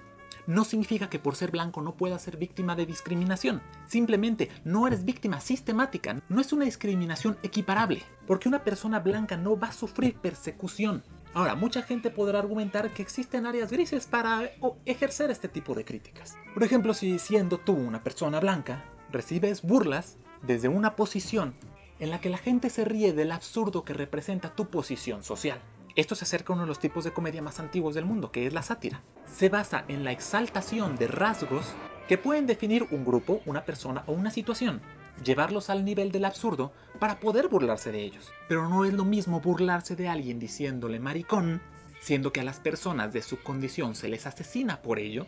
no 0.46 0.64
significa 0.64 1.08
que 1.08 1.18
por 1.18 1.36
ser 1.36 1.50
blanco 1.50 1.82
no 1.82 1.94
puedas 1.94 2.22
ser 2.22 2.36
víctima 2.36 2.74
de 2.74 2.86
discriminación. 2.86 3.62
Simplemente 3.86 4.50
no 4.64 4.86
eres 4.86 5.04
víctima 5.04 5.40
sistemática, 5.40 6.20
no 6.28 6.40
es 6.40 6.52
una 6.52 6.64
discriminación 6.64 7.38
equiparable, 7.42 8.02
porque 8.26 8.48
una 8.48 8.64
persona 8.64 9.00
blanca 9.00 9.36
no 9.36 9.58
va 9.58 9.68
a 9.68 9.72
sufrir 9.72 10.16
persecución. 10.16 11.02
Ahora, 11.32 11.54
mucha 11.54 11.82
gente 11.82 12.10
podrá 12.10 12.40
argumentar 12.40 12.90
que 12.92 13.02
existen 13.02 13.46
áreas 13.46 13.70
grises 13.70 14.06
para 14.06 14.50
ejercer 14.84 15.30
este 15.30 15.48
tipo 15.48 15.74
de 15.74 15.84
críticas. 15.84 16.36
Por 16.52 16.64
ejemplo, 16.64 16.92
si 16.92 17.20
siendo 17.20 17.58
tú 17.58 17.72
una 17.72 18.02
persona 18.02 18.40
blanca, 18.40 18.84
recibes 19.12 19.62
burlas 19.62 20.16
desde 20.42 20.68
una 20.68 20.96
posición 20.96 21.54
en 22.00 22.10
la 22.10 22.20
que 22.20 22.30
la 22.30 22.38
gente 22.38 22.70
se 22.70 22.84
ríe 22.84 23.12
del 23.12 23.30
absurdo 23.30 23.84
que 23.84 23.92
representa 23.92 24.56
tu 24.56 24.70
posición 24.70 25.22
social. 25.22 25.60
Esto 26.00 26.14
se 26.14 26.24
acerca 26.24 26.54
a 26.54 26.54
uno 26.54 26.62
de 26.62 26.68
los 26.68 26.78
tipos 26.78 27.04
de 27.04 27.12
comedia 27.12 27.42
más 27.42 27.60
antiguos 27.60 27.94
del 27.94 28.06
mundo, 28.06 28.32
que 28.32 28.46
es 28.46 28.54
la 28.54 28.62
sátira. 28.62 29.02
Se 29.26 29.50
basa 29.50 29.84
en 29.86 30.02
la 30.02 30.12
exaltación 30.12 30.96
de 30.96 31.06
rasgos 31.06 31.74
que 32.08 32.16
pueden 32.16 32.46
definir 32.46 32.86
un 32.90 33.04
grupo, 33.04 33.42
una 33.44 33.66
persona 33.66 34.02
o 34.06 34.12
una 34.12 34.30
situación, 34.30 34.80
llevarlos 35.22 35.68
al 35.68 35.84
nivel 35.84 36.10
del 36.10 36.24
absurdo 36.24 36.72
para 36.98 37.20
poder 37.20 37.48
burlarse 37.48 37.92
de 37.92 38.02
ellos. 38.02 38.32
Pero 38.48 38.66
no 38.66 38.86
es 38.86 38.94
lo 38.94 39.04
mismo 39.04 39.42
burlarse 39.42 39.94
de 39.94 40.08
alguien 40.08 40.38
diciéndole 40.38 41.00
maricón, 41.00 41.60
siendo 42.00 42.32
que 42.32 42.40
a 42.40 42.44
las 42.44 42.60
personas 42.60 43.12
de 43.12 43.20
su 43.20 43.42
condición 43.42 43.94
se 43.94 44.08
les 44.08 44.26
asesina 44.26 44.80
por 44.80 44.98
ello, 44.98 45.26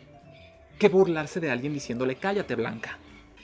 que 0.79 0.89
burlarse 0.89 1.39
de 1.39 1.51
alguien 1.51 1.75
diciéndole 1.75 2.15
cállate 2.15 2.55
blanca. 2.55 2.97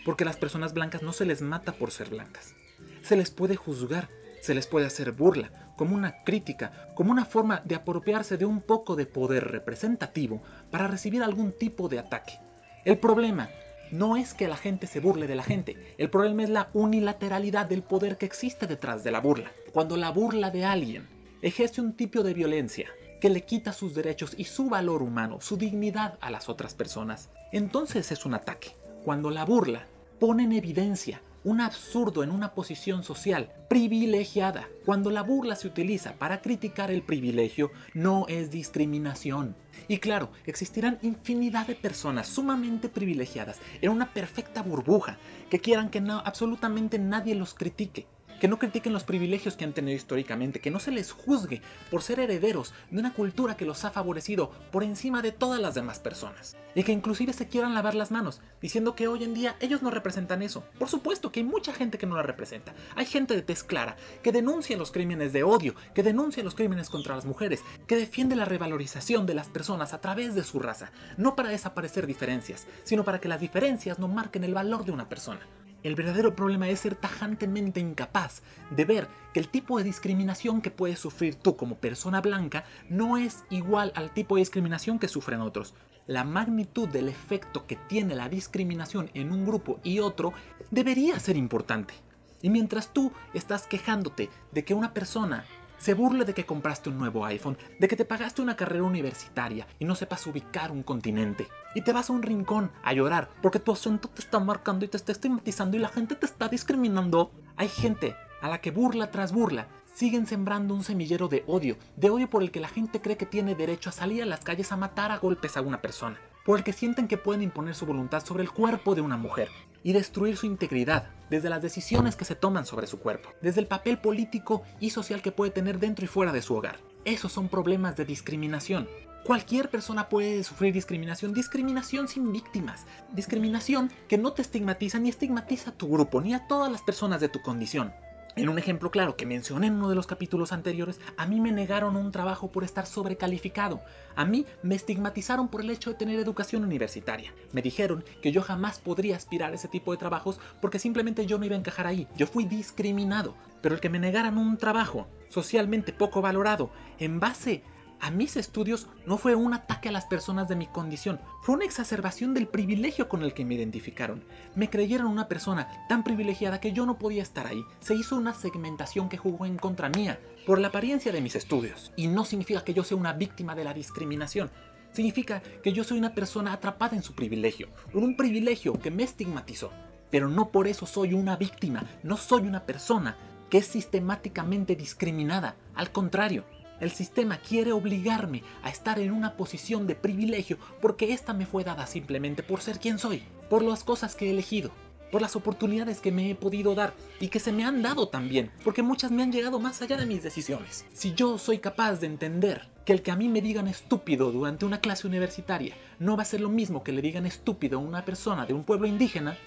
Porque 0.03 0.23
a 0.23 0.25
las 0.25 0.37
personas 0.37 0.73
blancas 0.73 1.03
no 1.03 1.13
se 1.13 1.27
les 1.27 1.43
mata 1.43 1.73
por 1.73 1.91
ser 1.91 2.09
blancas. 2.09 2.55
Se 3.03 3.15
les 3.15 3.29
puede 3.29 3.55
juzgar, 3.55 4.09
se 4.41 4.53
les 4.53 4.67
puede 4.67 4.85
hacer 4.85 5.11
burla, 5.11 5.73
como 5.75 5.95
una 5.95 6.23
crítica, 6.23 6.71
como 6.95 7.11
una 7.11 7.25
forma 7.25 7.61
de 7.65 7.75
apropiarse 7.75 8.37
de 8.37 8.45
un 8.45 8.61
poco 8.61 8.95
de 8.95 9.05
poder 9.05 9.49
representativo 9.49 10.41
para 10.71 10.87
recibir 10.87 11.23
algún 11.23 11.51
tipo 11.51 11.87
de 11.87 11.99
ataque. 11.99 12.39
El 12.85 12.97
problema 12.97 13.49
no 13.91 14.17
es 14.17 14.33
que 14.33 14.47
la 14.47 14.57
gente 14.57 14.87
se 14.87 14.99
burle 14.99 15.27
de 15.27 15.35
la 15.35 15.43
gente, 15.43 15.95
el 15.97 16.09
problema 16.09 16.43
es 16.43 16.49
la 16.49 16.69
unilateralidad 16.73 17.65
del 17.65 17.81
poder 17.81 18.17
que 18.17 18.25
existe 18.25 18.67
detrás 18.67 19.03
de 19.03 19.11
la 19.11 19.19
burla. 19.19 19.51
Cuando 19.73 19.97
la 19.97 20.11
burla 20.11 20.51
de 20.51 20.65
alguien 20.65 21.07
ejerce 21.41 21.81
un 21.81 21.93
tipo 21.93 22.23
de 22.23 22.33
violencia 22.33 22.87
que 23.19 23.29
le 23.29 23.45
quita 23.45 23.73
sus 23.73 23.95
derechos 23.95 24.33
y 24.37 24.45
su 24.45 24.69
valor 24.69 25.01
humano, 25.01 25.41
su 25.41 25.57
dignidad 25.57 26.17
a 26.21 26.29
las 26.29 26.49
otras 26.49 26.73
personas, 26.73 27.29
entonces 27.51 28.11
es 28.11 28.25
un 28.25 28.33
ataque. 28.33 28.75
Cuando 29.03 29.29
la 29.29 29.45
burla 29.45 29.87
pone 30.19 30.43
en 30.43 30.51
evidencia 30.51 31.21
un 31.43 31.61
absurdo 31.61 32.23
en 32.23 32.31
una 32.31 32.53
posición 32.53 33.03
social 33.03 33.51
privilegiada. 33.69 34.67
Cuando 34.85 35.09
la 35.09 35.21
burla 35.21 35.55
se 35.55 35.67
utiliza 35.67 36.13
para 36.13 36.41
criticar 36.41 36.91
el 36.91 37.01
privilegio, 37.01 37.71
no 37.93 38.25
es 38.27 38.51
discriminación. 38.51 39.55
Y 39.87 39.99
claro, 39.99 40.31
existirán 40.45 40.99
infinidad 41.01 41.67
de 41.67 41.75
personas 41.75 42.27
sumamente 42.27 42.89
privilegiadas 42.89 43.59
en 43.81 43.91
una 43.91 44.13
perfecta 44.13 44.61
burbuja 44.61 45.17
que 45.49 45.59
quieran 45.59 45.89
que 45.89 46.01
no, 46.01 46.21
absolutamente 46.25 46.99
nadie 46.99 47.35
los 47.35 47.53
critique 47.53 48.07
que 48.39 48.47
no 48.47 48.57
critiquen 48.57 48.93
los 48.93 49.03
privilegios 49.03 49.55
que 49.55 49.65
han 49.65 49.73
tenido 49.73 49.95
históricamente, 49.95 50.59
que 50.59 50.71
no 50.71 50.79
se 50.79 50.91
les 50.91 51.11
juzgue 51.11 51.61
por 51.91 52.01
ser 52.01 52.19
herederos 52.19 52.73
de 52.89 52.99
una 52.99 53.13
cultura 53.13 53.55
que 53.55 53.65
los 53.65 53.85
ha 53.85 53.91
favorecido 53.91 54.51
por 54.71 54.83
encima 54.83 55.21
de 55.21 55.31
todas 55.31 55.61
las 55.61 55.75
demás 55.75 55.99
personas. 55.99 56.55
Y 56.75 56.83
que 56.83 56.91
inclusive 56.91 57.33
se 57.33 57.47
quieran 57.47 57.73
lavar 57.73 57.95
las 57.95 58.11
manos, 58.11 58.41
diciendo 58.61 58.95
que 58.95 59.07
hoy 59.07 59.23
en 59.23 59.33
día 59.33 59.55
ellos 59.59 59.81
no 59.81 59.91
representan 59.91 60.41
eso. 60.41 60.63
Por 60.77 60.89
supuesto 60.89 61.31
que 61.31 61.41
hay 61.41 61.45
mucha 61.45 61.73
gente 61.73 61.97
que 61.97 62.05
no 62.05 62.15
la 62.15 62.23
representa. 62.23 62.73
Hay 62.95 63.05
gente 63.05 63.35
de 63.35 63.41
tez 63.41 63.63
clara, 63.63 63.97
que 64.23 64.31
denuncia 64.31 64.77
los 64.77 64.91
crímenes 64.91 65.33
de 65.33 65.43
odio, 65.43 65.75
que 65.93 66.03
denuncia 66.03 66.43
los 66.43 66.55
crímenes 66.55 66.89
contra 66.89 67.15
las 67.15 67.25
mujeres, 67.25 67.63
que 67.87 67.95
defiende 67.95 68.35
la 68.35 68.45
revalorización 68.45 69.25
de 69.25 69.33
las 69.33 69.49
personas 69.49 69.93
a 69.93 70.01
través 70.01 70.35
de 70.35 70.43
su 70.43 70.59
raza, 70.59 70.91
no 71.17 71.35
para 71.35 71.49
desaparecer 71.49 72.07
diferencias, 72.07 72.67
sino 72.83 73.03
para 73.03 73.19
que 73.19 73.27
las 73.27 73.41
diferencias 73.41 73.99
no 73.99 74.07
marquen 74.07 74.43
el 74.43 74.53
valor 74.53 74.85
de 74.85 74.91
una 74.91 75.09
persona. 75.09 75.41
El 75.81 75.95
verdadero 75.95 76.35
problema 76.35 76.67
es 76.67 76.81
ser 76.81 76.95
tajantemente 76.95 77.79
incapaz 77.79 78.41
de 78.69 78.83
ver 78.83 79.07
que 79.33 79.39
el 79.39 79.47
tipo 79.47 79.77
de 79.77 79.85
discriminación 79.85 80.61
que 80.61 80.71
puedes 80.71 80.99
sufrir 80.99 81.35
tú 81.35 81.55
como 81.55 81.75
persona 81.75 82.19
blanca 82.19 82.65
no 82.89 83.17
es 83.17 83.45
igual 83.49 83.93
al 83.95 84.11
tipo 84.11 84.35
de 84.35 84.41
discriminación 84.41 84.99
que 84.99 85.07
sufren 85.07 85.39
otros. 85.39 85.73
La 86.05 86.25
magnitud 86.25 86.89
del 86.89 87.07
efecto 87.07 87.65
que 87.65 87.77
tiene 87.77 88.15
la 88.15 88.27
discriminación 88.27 89.09
en 89.13 89.31
un 89.31 89.45
grupo 89.45 89.79
y 89.83 89.99
otro 89.99 90.33
debería 90.69 91.17
ser 91.19 91.37
importante. 91.37 91.93
Y 92.41 92.49
mientras 92.49 92.91
tú 92.91 93.13
estás 93.33 93.67
quejándote 93.67 94.29
de 94.51 94.65
que 94.65 94.73
una 94.73 94.93
persona 94.93 95.45
se 95.79 95.95
burle 95.95 96.25
de 96.25 96.33
que 96.35 96.45
compraste 96.45 96.89
un 96.89 96.99
nuevo 96.99 97.25
iPhone, 97.25 97.57
de 97.79 97.87
que 97.87 97.95
te 97.95 98.05
pagaste 98.05 98.41
una 98.41 98.55
carrera 98.55 98.83
universitaria 98.83 99.65
y 99.79 99.85
no 99.85 99.95
sepas 99.95 100.27
ubicar 100.27 100.71
un 100.71 100.83
continente. 100.83 101.47
Y 101.73 101.81
te 101.81 101.93
vas 101.93 102.09
a 102.09 102.13
un 102.13 102.21
rincón 102.21 102.71
a 102.83 102.93
llorar 102.93 103.29
porque 103.41 103.59
tu 103.59 103.71
acento 103.71 104.09
te 104.09 104.21
está 104.21 104.39
marcando 104.39 104.85
y 104.85 104.89
te 104.89 104.97
está 104.97 105.11
estigmatizando 105.11 105.77
y 105.77 105.79
la 105.79 105.89
gente 105.89 106.15
te 106.15 106.25
está 106.25 106.49
discriminando. 106.49 107.31
Hay 107.55 107.69
gente 107.69 108.15
a 108.41 108.49
la 108.49 108.61
que 108.61 108.71
burla 108.71 109.09
tras 109.09 109.31
burla 109.31 109.67
siguen 109.99 110.27
sembrando 110.27 110.73
un 110.73 110.83
semillero 110.83 111.27
de 111.27 111.43
odio, 111.47 111.77
de 111.97 112.09
odio 112.09 112.29
por 112.29 112.41
el 112.41 112.51
que 112.51 112.61
la 112.61 112.69
gente 112.69 113.01
cree 113.01 113.17
que 113.17 113.25
tiene 113.25 113.55
derecho 113.55 113.89
a 113.89 113.93
salir 113.93 114.23
a 114.23 114.25
las 114.25 114.41
calles 114.41 114.71
a 114.71 114.77
matar 114.77 115.11
a 115.11 115.17
golpes 115.17 115.57
a 115.57 115.61
una 115.61 115.81
persona, 115.81 116.17
por 116.45 116.57
el 116.57 116.63
que 116.63 116.71
sienten 116.71 117.07
que 117.07 117.17
pueden 117.17 117.41
imponer 117.41 117.75
su 117.75 117.85
voluntad 117.85 118.23
sobre 118.23 118.43
el 118.43 118.51
cuerpo 118.51 118.95
de 118.95 119.01
una 119.01 119.17
mujer, 119.17 119.49
y 119.83 119.93
destruir 119.93 120.37
su 120.37 120.45
integridad, 120.45 121.09
desde 121.29 121.49
las 121.49 121.61
decisiones 121.61 122.15
que 122.15 122.25
se 122.25 122.35
toman 122.35 122.65
sobre 122.65 122.87
su 122.87 122.99
cuerpo, 122.99 123.29
desde 123.41 123.61
el 123.61 123.67
papel 123.67 123.99
político 123.99 124.63
y 124.79 124.89
social 124.89 125.21
que 125.21 125.31
puede 125.31 125.51
tener 125.51 125.79
dentro 125.79 126.05
y 126.05 126.07
fuera 126.07 126.31
de 126.31 126.41
su 126.41 126.55
hogar. 126.55 126.79
Esos 127.05 127.31
son 127.31 127.47
problemas 127.47 127.95
de 127.95 128.05
discriminación. 128.05 128.87
Cualquier 129.25 129.69
persona 129.69 130.09
puede 130.09 130.43
sufrir 130.43 130.73
discriminación, 130.73 131.33
discriminación 131.33 132.07
sin 132.07 132.31
víctimas, 132.31 132.85
discriminación 133.13 133.91
que 134.07 134.17
no 134.17 134.33
te 134.33 134.41
estigmatiza 134.41 134.99
ni 134.99 135.09
estigmatiza 135.09 135.71
a 135.71 135.73
tu 135.73 135.89
grupo 135.89 136.21
ni 136.21 136.33
a 136.33 136.47
todas 136.47 136.71
las 136.71 136.81
personas 136.81 137.21
de 137.21 137.29
tu 137.29 137.41
condición. 137.41 137.93
En 138.35 138.47
un 138.47 138.57
ejemplo 138.57 138.91
claro 138.91 139.17
que 139.17 139.25
mencioné 139.25 139.67
en 139.67 139.73
uno 139.73 139.89
de 139.89 139.95
los 139.95 140.07
capítulos 140.07 140.51
anteriores, 140.53 140.99
a 141.17 141.25
mí 141.25 141.41
me 141.41 141.51
negaron 141.51 141.95
un 141.95 142.11
trabajo 142.11 142.51
por 142.51 142.63
estar 142.63 142.85
sobrecalificado. 142.85 143.81
A 144.15 144.23
mí 144.23 144.45
me 144.63 144.75
estigmatizaron 144.75 145.49
por 145.49 145.61
el 145.61 145.69
hecho 145.69 145.89
de 145.89 145.97
tener 145.97 146.19
educación 146.19 146.63
universitaria. 146.63 147.33
Me 147.51 147.61
dijeron 147.61 148.03
que 148.21 148.31
yo 148.31 148.41
jamás 148.41 148.79
podría 148.79 149.17
aspirar 149.17 149.51
a 149.51 149.55
ese 149.55 149.67
tipo 149.67 149.91
de 149.91 149.97
trabajos 149.97 150.39
porque 150.61 150.79
simplemente 150.79 151.25
yo 151.25 151.37
no 151.37 151.45
iba 151.45 151.55
a 151.55 151.59
encajar 151.59 151.87
ahí. 151.87 152.07
Yo 152.15 152.27
fui 152.27 152.45
discriminado. 152.45 153.35
Pero 153.61 153.75
el 153.75 153.81
que 153.81 153.89
me 153.89 153.99
negaran 153.99 154.37
un 154.37 154.57
trabajo 154.57 155.07
socialmente 155.27 155.91
poco 155.91 156.21
valorado 156.21 156.71
en 156.97 157.19
base 157.19 157.63
a 158.01 158.11
mis 158.11 158.37
estudios 158.37 158.87
no 159.05 159.17
fue 159.17 159.35
un 159.35 159.53
ataque 159.53 159.89
a 159.89 159.91
las 159.91 160.05
personas 160.05 160.47
de 160.47 160.55
mi 160.55 160.67
condición, 160.67 161.19
fue 161.41 161.55
una 161.55 161.65
exacerbación 161.65 162.33
del 162.33 162.47
privilegio 162.47 163.09
con 163.09 163.23
el 163.23 163.33
que 163.33 163.43
me 163.43 163.55
identificaron. 163.55 164.23
Me 164.55 164.69
creyeron 164.69 165.07
una 165.07 165.27
persona 165.27 165.67
tan 165.89 166.03
privilegiada 166.03 166.61
que 166.61 166.71
yo 166.71 166.85
no 166.85 166.97
podía 166.97 167.21
estar 167.21 167.45
ahí. 167.45 167.63
Se 167.81 167.95
hizo 167.95 168.15
una 168.15 168.33
segmentación 168.33 169.09
que 169.09 169.17
jugó 169.17 169.45
en 169.45 169.57
contra 169.57 169.89
mía 169.89 170.19
por 170.45 170.59
la 170.59 170.69
apariencia 170.69 171.11
de 171.11 171.21
mis 171.21 171.35
estudios. 171.35 171.91
Y 171.95 172.07
no 172.07 172.23
significa 172.23 172.63
que 172.63 172.73
yo 172.73 172.83
sea 172.83 172.97
una 172.97 173.13
víctima 173.13 173.53
de 173.53 173.65
la 173.65 173.73
discriminación. 173.73 174.49
Significa 174.91 175.41
que 175.61 175.73
yo 175.73 175.83
soy 175.83 175.99
una 175.99 176.15
persona 176.15 176.53
atrapada 176.53 176.95
en 176.95 177.03
su 177.03 177.13
privilegio, 177.13 177.67
en 177.93 178.03
un 178.03 178.15
privilegio 178.15 178.73
que 178.73 178.91
me 178.91 179.03
estigmatizó. 179.03 179.71
Pero 180.09 180.29
no 180.29 180.49
por 180.49 180.67
eso 180.67 180.85
soy 180.85 181.13
una 181.13 181.35
víctima, 181.35 181.83
no 182.01 182.17
soy 182.17 182.41
una 182.43 182.65
persona 182.65 183.17
que 183.49 183.59
es 183.59 183.67
sistemáticamente 183.67 184.75
discriminada. 184.75 185.55
Al 185.75 185.91
contrario, 185.91 186.45
el 186.79 186.91
sistema 186.91 187.37
quiere 187.37 187.71
obligarme 187.71 188.43
a 188.63 188.69
estar 188.69 188.99
en 188.99 189.11
una 189.11 189.35
posición 189.35 189.87
de 189.87 189.95
privilegio 189.95 190.57
porque 190.81 191.13
esta 191.13 191.33
me 191.33 191.45
fue 191.45 191.63
dada 191.63 191.87
simplemente 191.87 192.43
por 192.43 192.61
ser 192.61 192.79
quien 192.79 192.99
soy, 192.99 193.23
por 193.49 193.63
las 193.63 193.83
cosas 193.83 194.15
que 194.15 194.27
he 194.27 194.31
elegido, 194.31 194.71
por 195.11 195.21
las 195.21 195.35
oportunidades 195.35 195.99
que 195.99 196.11
me 196.11 196.29
he 196.29 196.35
podido 196.35 196.75
dar 196.75 196.93
y 197.19 197.29
que 197.29 197.39
se 197.39 197.51
me 197.51 197.65
han 197.65 197.81
dado 197.81 198.09
también, 198.09 198.51
porque 198.63 198.83
muchas 198.83 199.11
me 199.11 199.23
han 199.23 199.31
llegado 199.31 199.59
más 199.59 199.81
allá 199.81 199.97
de 199.97 200.05
mis 200.05 200.23
decisiones. 200.23 200.85
Si 200.93 201.13
yo 201.13 201.37
soy 201.37 201.59
capaz 201.59 201.99
de 201.99 202.07
entender 202.07 202.67
que 202.85 202.93
el 202.93 203.01
que 203.01 203.11
a 203.11 203.15
mí 203.15 203.27
me 203.27 203.41
digan 203.41 203.67
estúpido 203.67 204.31
durante 204.31 204.65
una 204.65 204.81
clase 204.81 205.07
universitaria 205.07 205.75
no 205.99 206.15
va 206.15 206.23
a 206.23 206.25
ser 206.25 206.41
lo 206.41 206.49
mismo 206.49 206.83
que 206.83 206.91
le 206.91 207.01
digan 207.01 207.25
estúpido 207.25 207.77
a 207.77 207.81
una 207.81 208.05
persona 208.05 208.45
de 208.45 208.53
un 208.53 208.63
pueblo 208.63 208.87
indígena, 208.87 209.37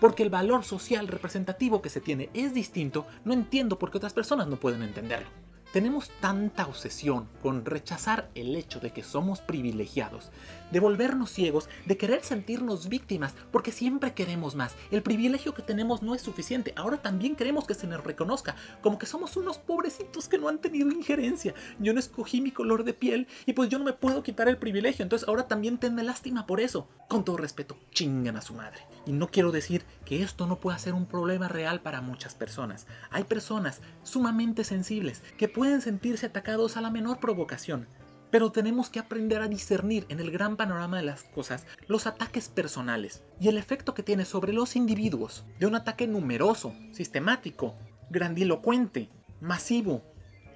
porque 0.00 0.22
el 0.22 0.30
valor 0.30 0.64
social 0.64 1.08
representativo 1.08 1.82
que 1.82 1.90
se 1.90 2.00
tiene 2.00 2.30
es 2.32 2.54
distinto, 2.54 3.06
no 3.24 3.34
entiendo 3.34 3.78
por 3.78 3.90
qué 3.90 3.98
otras 3.98 4.14
personas 4.14 4.46
no 4.46 4.56
pueden 4.56 4.82
entenderlo. 4.82 5.28
Tenemos 5.72 6.10
tanta 6.20 6.66
obsesión 6.66 7.28
con 7.42 7.64
rechazar 7.64 8.28
el 8.34 8.56
hecho 8.56 8.80
de 8.80 8.90
que 8.90 9.04
somos 9.04 9.40
privilegiados, 9.40 10.32
de 10.72 10.80
volvernos 10.80 11.30
ciegos, 11.30 11.68
de 11.86 11.96
querer 11.96 12.24
sentirnos 12.24 12.88
víctimas, 12.88 13.36
porque 13.52 13.70
siempre 13.70 14.12
queremos 14.12 14.56
más. 14.56 14.74
El 14.90 15.02
privilegio 15.02 15.54
que 15.54 15.62
tenemos 15.62 16.02
no 16.02 16.16
es 16.16 16.22
suficiente, 16.22 16.72
ahora 16.74 17.00
también 17.00 17.36
queremos 17.36 17.68
que 17.68 17.74
se 17.74 17.86
nos 17.86 18.02
reconozca, 18.02 18.56
como 18.82 18.98
que 18.98 19.06
somos 19.06 19.36
unos 19.36 19.58
pobrecitos 19.58 20.26
que 20.26 20.38
no 20.38 20.48
han 20.48 20.58
tenido 20.58 20.90
injerencia. 20.90 21.54
Yo 21.78 21.92
no 21.92 22.00
escogí 22.00 22.40
mi 22.40 22.50
color 22.50 22.82
de 22.82 22.92
piel 22.92 23.28
y 23.46 23.52
pues 23.52 23.68
yo 23.68 23.78
no 23.78 23.84
me 23.84 23.92
puedo 23.92 24.24
quitar 24.24 24.48
el 24.48 24.58
privilegio, 24.58 25.04
entonces 25.04 25.28
ahora 25.28 25.46
también 25.46 25.78
tenme 25.78 26.02
lástima 26.02 26.48
por 26.48 26.60
eso. 26.60 26.88
Con 27.08 27.24
todo 27.24 27.36
respeto, 27.36 27.76
chingan 27.92 28.36
a 28.36 28.42
su 28.42 28.54
madre. 28.54 28.80
Y 29.06 29.12
no 29.12 29.30
quiero 29.30 29.52
decir 29.52 29.84
que 30.04 30.22
esto 30.22 30.46
no 30.46 30.58
pueda 30.60 30.78
ser 30.78 30.94
un 30.94 31.06
problema 31.06 31.48
real 31.48 31.80
para 31.80 32.00
muchas 32.00 32.34
personas. 32.34 32.86
Hay 33.10 33.24
personas 33.24 33.80
sumamente 34.02 34.64
sensibles 34.64 35.22
que 35.38 35.48
pueden 35.48 35.59
sentirse 35.80 36.26
atacados 36.26 36.76
a 36.76 36.80
la 36.80 36.90
menor 36.90 37.20
provocación. 37.20 37.86
Pero 38.30 38.50
tenemos 38.50 38.88
que 38.88 38.98
aprender 38.98 39.42
a 39.42 39.48
discernir 39.48 40.06
en 40.08 40.20
el 40.20 40.30
gran 40.30 40.56
panorama 40.56 40.96
de 40.96 41.02
las 41.02 41.24
cosas 41.24 41.66
los 41.86 42.06
ataques 42.06 42.48
personales 42.48 43.22
y 43.40 43.48
el 43.48 43.58
efecto 43.58 43.92
que 43.92 44.02
tiene 44.02 44.24
sobre 44.24 44.52
los 44.52 44.76
individuos 44.76 45.44
de 45.58 45.66
un 45.66 45.74
ataque 45.74 46.06
numeroso, 46.06 46.72
sistemático, 46.92 47.74
grandilocuente, 48.08 49.10
masivo, 49.40 50.02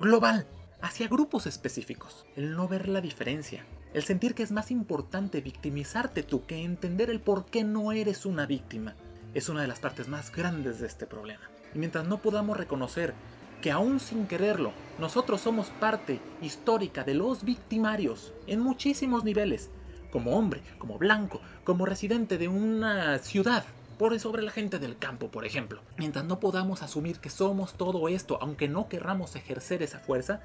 global, 0.00 0.46
hacia 0.80 1.08
grupos 1.08 1.46
específicos. 1.46 2.24
El 2.36 2.52
no 2.52 2.66
ver 2.68 2.88
la 2.88 3.00
diferencia, 3.00 3.64
el 3.92 4.04
sentir 4.04 4.34
que 4.34 4.42
es 4.42 4.52
más 4.52 4.70
importante 4.70 5.40
victimizarte 5.40 6.22
tú 6.22 6.46
que 6.46 6.64
entender 6.64 7.10
el 7.10 7.20
por 7.20 7.44
qué 7.46 7.62
no 7.62 7.92
eres 7.92 8.24
una 8.24 8.46
víctima, 8.46 8.94
es 9.34 9.48
una 9.48 9.62
de 9.62 9.68
las 9.68 9.80
partes 9.80 10.08
más 10.08 10.32
grandes 10.32 10.80
de 10.80 10.86
este 10.86 11.06
problema. 11.06 11.50
Y 11.74 11.78
mientras 11.78 12.06
no 12.06 12.18
podamos 12.22 12.56
reconocer 12.56 13.14
que 13.60 13.70
aún 13.70 14.00
sin 14.00 14.26
quererlo, 14.26 14.72
nosotros 14.98 15.40
somos 15.40 15.68
parte 15.68 16.20
histórica 16.40 17.04
de 17.04 17.14
los 17.14 17.44
victimarios 17.44 18.32
en 18.46 18.60
muchísimos 18.60 19.24
niveles, 19.24 19.70
como 20.12 20.36
hombre, 20.36 20.62
como 20.78 20.98
blanco, 20.98 21.40
como 21.64 21.86
residente 21.86 22.38
de 22.38 22.48
una 22.48 23.18
ciudad, 23.18 23.64
por 23.98 24.18
sobre 24.18 24.42
la 24.42 24.50
gente 24.50 24.78
del 24.78 24.98
campo, 24.98 25.30
por 25.30 25.44
ejemplo. 25.44 25.80
Mientras 25.96 26.24
no 26.24 26.40
podamos 26.40 26.82
asumir 26.82 27.20
que 27.20 27.30
somos 27.30 27.74
todo 27.74 28.08
esto, 28.08 28.38
aunque 28.40 28.68
no 28.68 28.88
querramos 28.88 29.36
ejercer 29.36 29.82
esa 29.82 29.98
fuerza, 29.98 30.40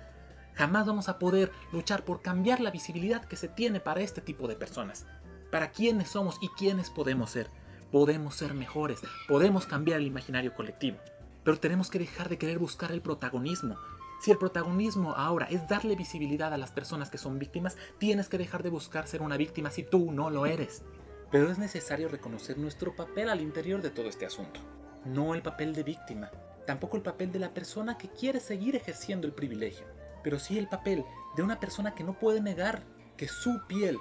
jamás 0.53 0.85
vamos 0.87 1.09
a 1.09 1.19
poder 1.19 1.51
luchar 1.71 2.05
por 2.05 2.21
cambiar 2.21 2.59
la 2.59 2.71
visibilidad 2.71 3.25
que 3.25 3.35
se 3.35 3.47
tiene 3.47 3.79
para 3.79 4.01
este 4.01 4.21
tipo 4.21 4.47
de 4.47 4.55
personas. 4.55 5.05
Para 5.51 5.71
quiénes 5.71 6.09
somos 6.09 6.37
y 6.41 6.47
quiénes 6.49 6.89
podemos 6.89 7.31
ser. 7.31 7.49
Podemos 7.91 8.35
ser 8.35 8.53
mejores, 8.53 9.01
podemos 9.27 9.65
cambiar 9.65 9.99
el 9.99 10.07
imaginario 10.07 10.53
colectivo. 10.53 10.97
Pero 11.43 11.59
tenemos 11.59 11.89
que 11.89 11.99
dejar 11.99 12.29
de 12.29 12.37
querer 12.37 12.59
buscar 12.59 12.91
el 12.91 13.01
protagonismo. 13.01 13.77
Si 14.21 14.31
el 14.31 14.37
protagonismo 14.37 15.13
ahora 15.13 15.47
es 15.49 15.67
darle 15.69 15.95
visibilidad 15.95 16.53
a 16.53 16.57
las 16.57 16.71
personas 16.71 17.09
que 17.09 17.17
son 17.17 17.39
víctimas, 17.39 17.77
tienes 17.97 18.27
que 18.27 18.37
dejar 18.37 18.63
de 18.63 18.69
buscar 18.69 19.07
ser 19.07 19.21
una 19.21 19.37
víctima 19.37 19.71
si 19.71 19.83
tú 19.83 20.11
no 20.11 20.29
lo 20.29 20.45
eres. 20.45 20.83
Pero 21.31 21.49
es 21.49 21.57
necesario 21.57 22.09
reconocer 22.09 22.57
nuestro 22.57 22.95
papel 22.95 23.29
al 23.29 23.39
interior 23.39 23.81
de 23.81 23.91
todo 23.91 24.09
este 24.09 24.25
asunto. 24.25 24.59
No 25.05 25.35
el 25.35 25.41
papel 25.41 25.73
de 25.73 25.83
víctima, 25.83 26.29
tampoco 26.65 26.97
el 26.97 27.03
papel 27.03 27.31
de 27.31 27.39
la 27.39 27.53
persona 27.53 27.97
que 27.97 28.09
quiere 28.09 28.39
seguir 28.39 28.75
ejerciendo 28.75 29.25
el 29.25 29.33
privilegio, 29.33 29.85
pero 30.23 30.37
sí 30.37 30.57
el 30.57 30.67
papel 30.67 31.05
de 31.35 31.43
una 31.43 31.59
persona 31.59 31.95
que 31.95 32.03
no 32.03 32.19
puede 32.19 32.41
negar 32.41 32.83
que 33.15 33.27
su 33.27 33.61
piel 33.67 33.97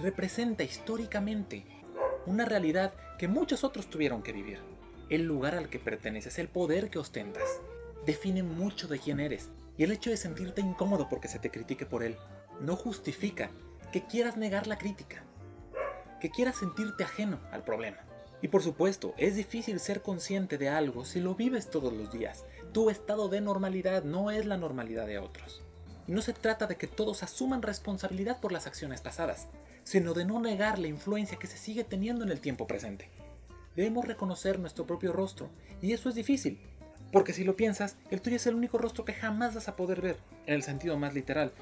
representa 0.00 0.64
históricamente 0.64 1.64
una 2.26 2.44
realidad 2.44 2.92
que 3.18 3.28
muchos 3.28 3.64
otros 3.64 3.88
tuvieron 3.88 4.22
que 4.22 4.32
vivir. 4.32 4.75
El 5.08 5.22
lugar 5.24 5.54
al 5.54 5.68
que 5.68 5.78
perteneces, 5.78 6.38
el 6.38 6.48
poder 6.48 6.90
que 6.90 6.98
ostentas, 6.98 7.60
define 8.04 8.42
mucho 8.42 8.88
de 8.88 8.98
quién 8.98 9.20
eres, 9.20 9.48
y 9.76 9.84
el 9.84 9.92
hecho 9.92 10.10
de 10.10 10.16
sentirte 10.16 10.60
incómodo 10.60 11.08
porque 11.08 11.28
se 11.28 11.38
te 11.38 11.50
critique 11.50 11.86
por 11.86 12.02
él 12.02 12.16
no 12.60 12.76
justifica 12.76 13.50
que 13.92 14.06
quieras 14.06 14.36
negar 14.36 14.66
la 14.66 14.78
crítica 14.78 15.22
que 16.20 16.30
quieras 16.30 16.56
sentirte 16.56 17.04
ajeno 17.04 17.40
al 17.52 17.62
problema. 17.62 17.98
Y 18.42 18.48
por 18.48 18.62
supuesto, 18.62 19.14
es 19.16 19.36
difícil 19.36 19.80
ser 19.80 20.02
consciente 20.02 20.58
de 20.58 20.68
algo 20.68 21.04
si 21.04 21.20
lo 21.20 21.34
vives 21.34 21.70
todos 21.70 21.92
los 21.92 22.12
días. 22.12 22.44
Tu 22.72 22.90
estado 22.90 23.28
de 23.28 23.40
normalidad 23.40 24.04
no 24.04 24.30
es 24.30 24.44
la 24.46 24.56
normalidad 24.56 25.06
de 25.06 25.18
otros. 25.18 25.62
Y 26.06 26.12
no 26.12 26.22
se 26.22 26.32
trata 26.32 26.66
de 26.66 26.76
que 26.76 26.86
todos 26.86 27.22
asuman 27.22 27.62
responsabilidad 27.62 28.40
por 28.40 28.52
las 28.52 28.66
acciones 28.66 29.00
pasadas, 29.00 29.48
sino 29.84 30.14
de 30.14 30.24
no 30.24 30.40
negar 30.40 30.78
la 30.78 30.88
influencia 30.88 31.38
que 31.38 31.46
se 31.46 31.56
sigue 31.56 31.82
teniendo 31.82 32.24
en 32.24 32.30
el 32.30 32.40
tiempo 32.40 32.66
presente. 32.66 33.08
Debemos 33.76 34.06
reconocer 34.06 34.58
nuestro 34.58 34.86
propio 34.86 35.12
rostro, 35.12 35.50
y 35.80 35.92
eso 35.92 36.08
es 36.08 36.14
difícil, 36.14 36.58
porque 37.12 37.32
si 37.32 37.44
lo 37.44 37.54
piensas, 37.54 37.96
el 38.10 38.20
tuyo 38.20 38.36
es 38.36 38.46
el 38.46 38.54
único 38.54 38.78
rostro 38.78 39.04
que 39.04 39.12
jamás 39.12 39.54
vas 39.54 39.68
a 39.68 39.76
poder 39.76 40.00
ver, 40.00 40.16
en 40.46 40.54
el 40.54 40.62
sentido 40.62 40.96
más 40.96 41.14
literal, 41.14 41.52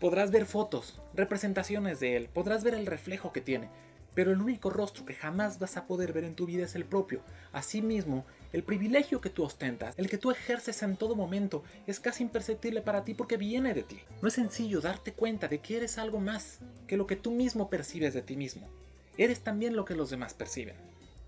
Podrás 0.00 0.30
ver 0.30 0.44
fotos, 0.44 1.00
representaciones 1.14 2.00
de 2.00 2.16
él, 2.16 2.28
podrás 2.28 2.64
ver 2.64 2.74
el 2.74 2.84
reflejo 2.84 3.32
que 3.32 3.40
tiene, 3.40 3.70
pero 4.14 4.32
el 4.32 4.40
único 4.40 4.68
rostro 4.68 5.04
que 5.04 5.14
jamás 5.14 5.58
vas 5.58 5.76
a 5.76 5.86
poder 5.86 6.12
ver 6.12 6.24
en 6.24 6.34
tu 6.34 6.46
vida 6.46 6.64
es 6.64 6.74
el 6.74 6.84
propio. 6.84 7.22
Asimismo, 7.52 8.26
el 8.52 8.64
privilegio 8.64 9.20
que 9.20 9.30
tú 9.30 9.44
ostentas, 9.44 9.94
el 9.96 10.10
que 10.10 10.18
tú 10.18 10.30
ejerces 10.30 10.82
en 10.82 10.96
todo 10.96 11.14
momento, 11.14 11.62
es 11.86 12.00
casi 12.00 12.22
imperceptible 12.22 12.82
para 12.82 13.04
ti 13.04 13.14
porque 13.14 13.36
viene 13.36 13.72
de 13.72 13.82
ti. 13.82 14.00
No 14.20 14.28
es 14.28 14.34
sencillo 14.34 14.80
darte 14.80 15.12
cuenta 15.12 15.48
de 15.48 15.60
que 15.60 15.76
eres 15.76 15.96
algo 15.96 16.20
más 16.20 16.58
que 16.86 16.96
lo 16.96 17.06
que 17.06 17.16
tú 17.16 17.30
mismo 17.30 17.70
percibes 17.70 18.14
de 18.14 18.22
ti 18.22 18.36
mismo. 18.36 18.68
Eres 19.16 19.40
también 19.40 19.74
lo 19.74 19.84
que 19.84 19.94
los 19.94 20.10
demás 20.10 20.34
perciben. 20.34 20.76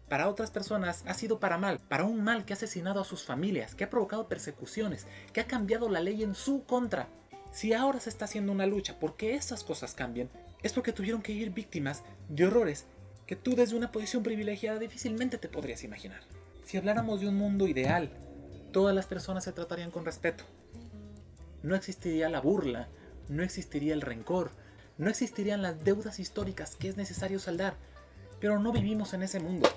Para 0.08 0.28
otras 0.28 0.50
personas 0.50 1.02
ha 1.06 1.14
sido 1.14 1.40
para 1.40 1.58
mal, 1.58 1.80
para 1.80 2.04
un 2.04 2.22
mal 2.22 2.44
que 2.44 2.52
ha 2.52 2.56
asesinado 2.56 3.00
a 3.00 3.04
sus 3.04 3.24
familias, 3.24 3.74
que 3.74 3.84
ha 3.84 3.90
provocado 3.90 4.28
persecuciones, 4.28 5.06
que 5.32 5.40
ha 5.40 5.46
cambiado 5.46 5.88
la 5.88 6.00
ley 6.00 6.22
en 6.22 6.34
su 6.34 6.64
contra, 6.64 7.08
si 7.52 7.72
ahora 7.72 8.00
se 8.00 8.10
está 8.10 8.26
haciendo 8.26 8.52
una 8.52 8.66
lucha 8.66 8.98
porque 9.00 9.34
esas 9.34 9.64
cosas 9.64 9.94
cambien, 9.94 10.28
es 10.62 10.72
porque 10.72 10.92
tuvieron 10.92 11.22
que 11.22 11.32
ir 11.32 11.50
víctimas 11.50 12.02
de 12.28 12.46
horrores 12.46 12.84
que 13.26 13.34
tú 13.34 13.56
desde 13.56 13.76
una 13.76 13.90
posición 13.90 14.22
privilegiada 14.22 14.78
difícilmente 14.78 15.38
te 15.38 15.48
podrías 15.48 15.82
imaginar. 15.82 16.20
Si 16.64 16.76
habláramos 16.76 17.20
de 17.20 17.28
un 17.28 17.36
mundo 17.36 17.66
ideal, 17.66 18.10
todas 18.72 18.94
las 18.94 19.06
personas 19.06 19.44
se 19.44 19.52
tratarían 19.52 19.90
con 19.90 20.04
respeto. 20.04 20.44
No 21.62 21.74
existiría 21.74 22.28
la 22.28 22.40
burla, 22.40 22.88
no 23.28 23.42
existiría 23.42 23.94
el 23.94 24.02
rencor, 24.02 24.50
no 24.98 25.08
existirían 25.10 25.62
las 25.62 25.82
deudas 25.82 26.20
históricas 26.20 26.76
que 26.76 26.88
es 26.88 26.96
necesario 26.96 27.38
saldar, 27.38 27.74
pero 28.38 28.58
no 28.60 28.70
vivimos 28.70 29.14
en 29.14 29.22
ese 29.22 29.40
mundo. 29.40 29.68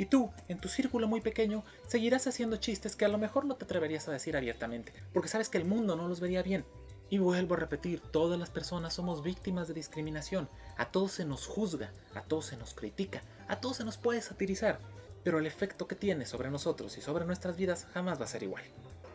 Y 0.00 0.06
tú, 0.06 0.30
en 0.48 0.58
tu 0.58 0.70
círculo 0.70 1.06
muy 1.08 1.20
pequeño, 1.20 1.62
seguirás 1.86 2.26
haciendo 2.26 2.56
chistes 2.56 2.96
que 2.96 3.04
a 3.04 3.08
lo 3.08 3.18
mejor 3.18 3.44
no 3.44 3.56
te 3.56 3.66
atreverías 3.66 4.08
a 4.08 4.12
decir 4.12 4.34
abiertamente, 4.34 4.94
porque 5.12 5.28
sabes 5.28 5.50
que 5.50 5.58
el 5.58 5.66
mundo 5.66 5.94
no 5.94 6.08
los 6.08 6.20
vería 6.20 6.42
bien, 6.42 6.64
y 7.10 7.18
vuelvo 7.18 7.54
a 7.54 7.58
repetir, 7.58 8.00
todas 8.00 8.40
las 8.40 8.48
personas 8.48 8.94
somos 8.94 9.22
víctimas 9.22 9.68
de 9.68 9.74
discriminación. 9.74 10.48
A 10.78 10.86
todos 10.90 11.12
se 11.12 11.26
nos 11.26 11.46
juzga, 11.46 11.92
a 12.14 12.22
todos 12.22 12.46
se 12.46 12.56
nos 12.56 12.72
critica, 12.72 13.20
a 13.46 13.60
todos 13.60 13.76
se 13.76 13.84
nos 13.84 13.98
puede 13.98 14.22
satirizar. 14.22 14.80
Pero 15.22 15.38
el 15.38 15.44
efecto 15.44 15.86
que 15.86 15.96
tiene 15.96 16.24
sobre 16.24 16.50
nosotros 16.50 16.96
y 16.96 17.02
sobre 17.02 17.26
nuestras 17.26 17.58
vidas 17.58 17.86
jamás 17.92 18.18
va 18.18 18.24
a 18.24 18.28
ser 18.28 18.42
igual. 18.42 18.62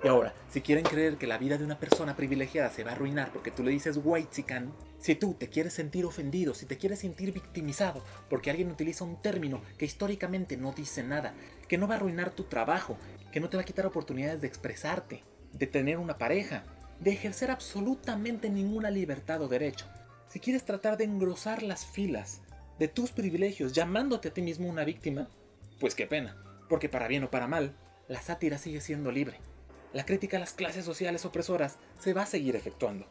Y 0.06 0.08
ahora, 0.08 0.36
si 0.52 0.62
quieren 0.62 0.86
creer 0.86 1.18
que 1.18 1.26
la 1.26 1.40
vida 1.40 1.58
de 1.58 1.64
una 1.64 1.80
persona 1.80 2.16
privilegiada 2.16 2.70
se 2.70 2.84
va 2.84 2.92
a 2.92 2.94
arruinar 2.94 3.32
porque 3.34 3.50
tú 3.50 3.64
le 3.64 3.72
dices 3.72 4.00
white 4.04 4.30
chican, 4.32 4.72
si 5.00 5.16
tú 5.16 5.34
te 5.34 5.50
quieres 5.50 5.74
sentir 5.74 6.06
ofendido, 6.06 6.54
si 6.54 6.68
te 6.68 6.78
quieres 6.78 7.00
sentir 7.00 7.34
victimizado 7.34 8.04
porque 8.30 8.52
alguien 8.52 8.70
utiliza 8.70 9.04
un 9.04 9.20
término 9.20 9.64
que 9.80 9.86
históricamente 9.86 10.58
no 10.58 10.74
dice 10.74 11.02
nada, 11.02 11.34
que 11.68 11.80
no 11.80 11.88
va 11.88 11.96
a 11.96 11.98
arruinar 11.98 12.30
tu 12.30 12.44
trabajo, 12.44 13.00
que 13.32 13.40
no 13.40 13.50
te 13.50 13.58
va 13.58 13.62
a 13.62 13.66
quitar 13.66 13.88
oportunidades 13.88 14.42
de 14.42 14.48
expresarte, 14.48 15.24
de 15.54 15.66
tener 15.66 15.98
una 15.98 16.20
pareja, 16.20 16.66
de 17.00 17.10
ejercer 17.10 17.50
absolutamente 17.50 18.52
ninguna 18.52 18.92
libertad 18.92 19.42
o 19.42 19.48
derecho. 19.48 19.88
Si 20.28 20.40
quieres 20.40 20.66
tratar 20.66 20.98
de 20.98 21.06
engrosar 21.06 21.64
las 21.64 21.84
filas 21.84 22.42
de 22.78 22.88
tus 22.88 23.12
privilegios 23.12 23.74
llamándote 23.74 24.28
a 24.28 24.34
ti 24.36 24.44
mismo 24.44 24.70
una 24.70 24.86
víctima, 24.86 25.30
pues 25.80 25.96
qué 25.96 26.06
pena, 26.06 26.38
porque 26.70 26.90
para 26.90 27.08
bien 27.08 27.24
o 27.24 27.32
para 27.32 27.48
mal, 27.48 27.76
la 28.08 28.22
sátira 28.22 28.60
sigue 28.60 28.82
siendo 28.82 29.12
libre. 29.12 29.40
La 29.96 30.06
crítica 30.06 30.36
a 30.36 30.42
las 30.42 30.52
clases 30.52 30.84
sociales 30.84 31.24
opresoras 31.24 31.78
se 32.00 32.12
va 32.12 32.24
a 32.24 32.26
seguir 32.26 32.58
efectuando. 32.58 33.08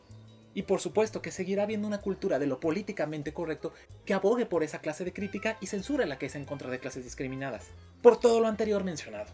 Y 0.53 0.64
por 0.64 0.83
supuesto 0.83 1.23
que 1.23 1.31
seguirá 1.31 1.62
habiendo 1.62 1.88
una 1.88 2.03
cultura 2.03 2.38
de 2.38 2.47
lo 2.47 2.61
políticamente 2.61 3.33
correcto 3.33 3.73
que 4.05 4.12
abogue 4.12 4.44
por 4.44 4.62
esa 4.62 4.81
clase 4.81 5.03
de 5.03 5.14
crítica 5.14 5.57
y 5.62 5.66
censure 5.68 6.05
la 6.05 6.18
que 6.18 6.27
es 6.27 6.35
en 6.35 6.44
contra 6.44 6.68
de 6.68 6.79
clases 6.79 7.03
discriminadas. 7.03 7.68
Por 8.03 8.20
todo 8.20 8.38
lo 8.38 8.49
anterior 8.49 8.85
mencionado. 8.85 9.33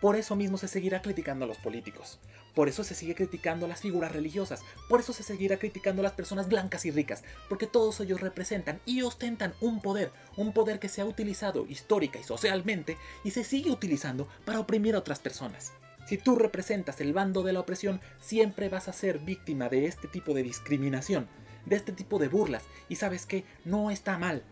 Por 0.00 0.16
eso 0.16 0.36
mismo 0.36 0.56
se 0.56 0.68
seguirá 0.68 1.02
criticando 1.02 1.44
a 1.44 1.48
los 1.48 1.58
políticos. 1.58 2.18
Por 2.54 2.66
eso 2.66 2.82
se 2.82 2.94
sigue 2.94 3.14
criticando 3.14 3.66
a 3.66 3.68
las 3.68 3.82
figuras 3.82 4.12
religiosas. 4.12 4.62
Por 4.88 5.00
eso 5.00 5.12
se 5.12 5.22
seguirá 5.22 5.58
criticando 5.58 6.00
a 6.00 6.04
las 6.04 6.12
personas 6.12 6.48
blancas 6.48 6.86
y 6.86 6.92
ricas. 6.92 7.24
Porque 7.50 7.66
todos 7.66 8.00
ellos 8.00 8.22
representan 8.22 8.80
y 8.86 9.02
ostentan 9.02 9.52
un 9.60 9.82
poder. 9.82 10.12
Un 10.38 10.54
poder 10.54 10.78
que 10.78 10.88
se 10.88 11.02
ha 11.02 11.04
utilizado 11.04 11.66
histórica 11.66 12.18
y 12.18 12.24
socialmente 12.24 12.96
y 13.22 13.32
se 13.32 13.44
sigue 13.44 13.70
utilizando 13.70 14.28
para 14.46 14.60
oprimir 14.60 14.94
a 14.94 15.00
otras 15.00 15.18
personas. 15.18 15.74
Si 16.06 16.18
tú 16.18 16.36
representas 16.36 17.00
el 17.00 17.12
bando 17.12 17.42
de 17.42 17.52
la 17.52 17.58
opresión, 17.58 18.00
siempre 18.20 18.68
vas 18.68 18.86
a 18.86 18.92
ser 18.92 19.18
víctima 19.18 19.68
de 19.68 19.86
este 19.86 20.06
tipo 20.06 20.34
de 20.34 20.44
discriminación, 20.44 21.26
de 21.64 21.74
este 21.74 21.90
tipo 21.90 22.20
de 22.20 22.28
burlas. 22.28 22.62
Y 22.88 22.94
sabes 22.94 23.26
que 23.26 23.44
no 23.64 23.90
está 23.90 24.16
mal. 24.16 24.44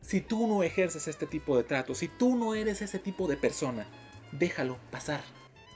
Si 0.00 0.22
tú 0.22 0.46
no 0.46 0.62
ejerces 0.62 1.08
este 1.08 1.26
tipo 1.26 1.54
de 1.56 1.64
trato, 1.64 1.94
si 1.94 2.08
tú 2.08 2.34
no 2.34 2.54
eres 2.54 2.80
ese 2.80 2.98
tipo 2.98 3.28
de 3.28 3.36
persona, 3.36 3.86
déjalo 4.32 4.78
pasar. 4.90 5.20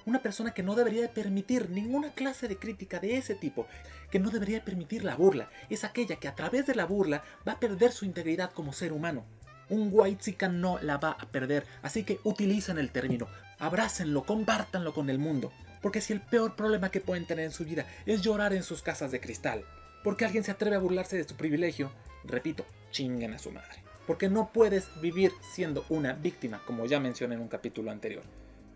Una 0.07 0.23
persona 0.23 0.55
que 0.55 0.63
no 0.63 0.75
debería 0.75 1.03
de 1.03 1.09
permitir 1.11 1.69
ninguna 1.69 2.15
clase 2.15 2.49
de 2.49 2.57
crítica 2.57 2.99
de 2.99 3.19
ese 3.19 3.35
tipo, 3.35 3.67
que 4.11 4.19
no 4.19 4.31
debería 4.31 4.65
permitir 4.65 5.05
la 5.05 5.17
burla, 5.17 5.51
es 5.69 5.85
aquella 5.85 6.17
que 6.17 6.29
a 6.29 6.35
través 6.35 6.65
de 6.67 6.75
la 6.75 6.87
burla 6.87 7.25
va 7.47 7.53
a 7.53 7.61
perder 7.61 7.93
su 7.93 8.07
integridad 8.07 8.53
como 8.53 8.73
ser 8.73 8.93
humano. 8.93 9.27
Un 9.69 9.91
white 9.93 10.49
no 10.49 10.79
la 10.81 10.97
va 10.97 11.11
a 11.11 11.27
perder, 11.27 11.67
así 11.83 12.05
que 12.05 12.21
utilicen 12.23 12.79
el 12.79 12.93
término, 12.93 13.27
abrácenlo, 13.59 14.25
compártanlo 14.25 14.95
con 14.95 15.11
el 15.11 15.19
mundo. 15.19 15.53
Porque 15.83 16.01
si 16.01 16.13
el 16.13 16.21
peor 16.21 16.57
problema 16.57 16.91
que 16.91 17.01
pueden 17.01 17.27
tener 17.27 17.45
en 17.45 17.53
su 17.53 17.65
vida 17.65 17.87
es 18.07 18.23
llorar 18.23 18.53
en 18.53 18.63
sus 18.63 18.83
casas 18.83 19.13
de 19.13 19.21
cristal, 19.21 19.65
porque 20.03 20.25
alguien 20.25 20.43
se 20.45 20.51
atreve 20.51 20.77
a 20.77 20.81
burlarse 20.81 21.17
de 21.17 21.25
su 21.25 21.37
privilegio, 21.37 21.91
repito, 22.25 22.65
chinguen 22.91 23.35
a 23.35 23.39
su 23.39 23.53
madre. 23.53 23.83
Porque 24.07 24.29
no 24.29 24.51
puedes 24.53 24.89
vivir 25.01 25.33
siendo 25.53 25.85
una 25.89 26.13
víctima, 26.13 26.63
como 26.67 26.87
ya 26.87 27.01
mencioné 27.01 27.35
en 27.35 27.41
un 27.41 27.49
capítulo 27.49 27.91
anterior. 27.91 28.23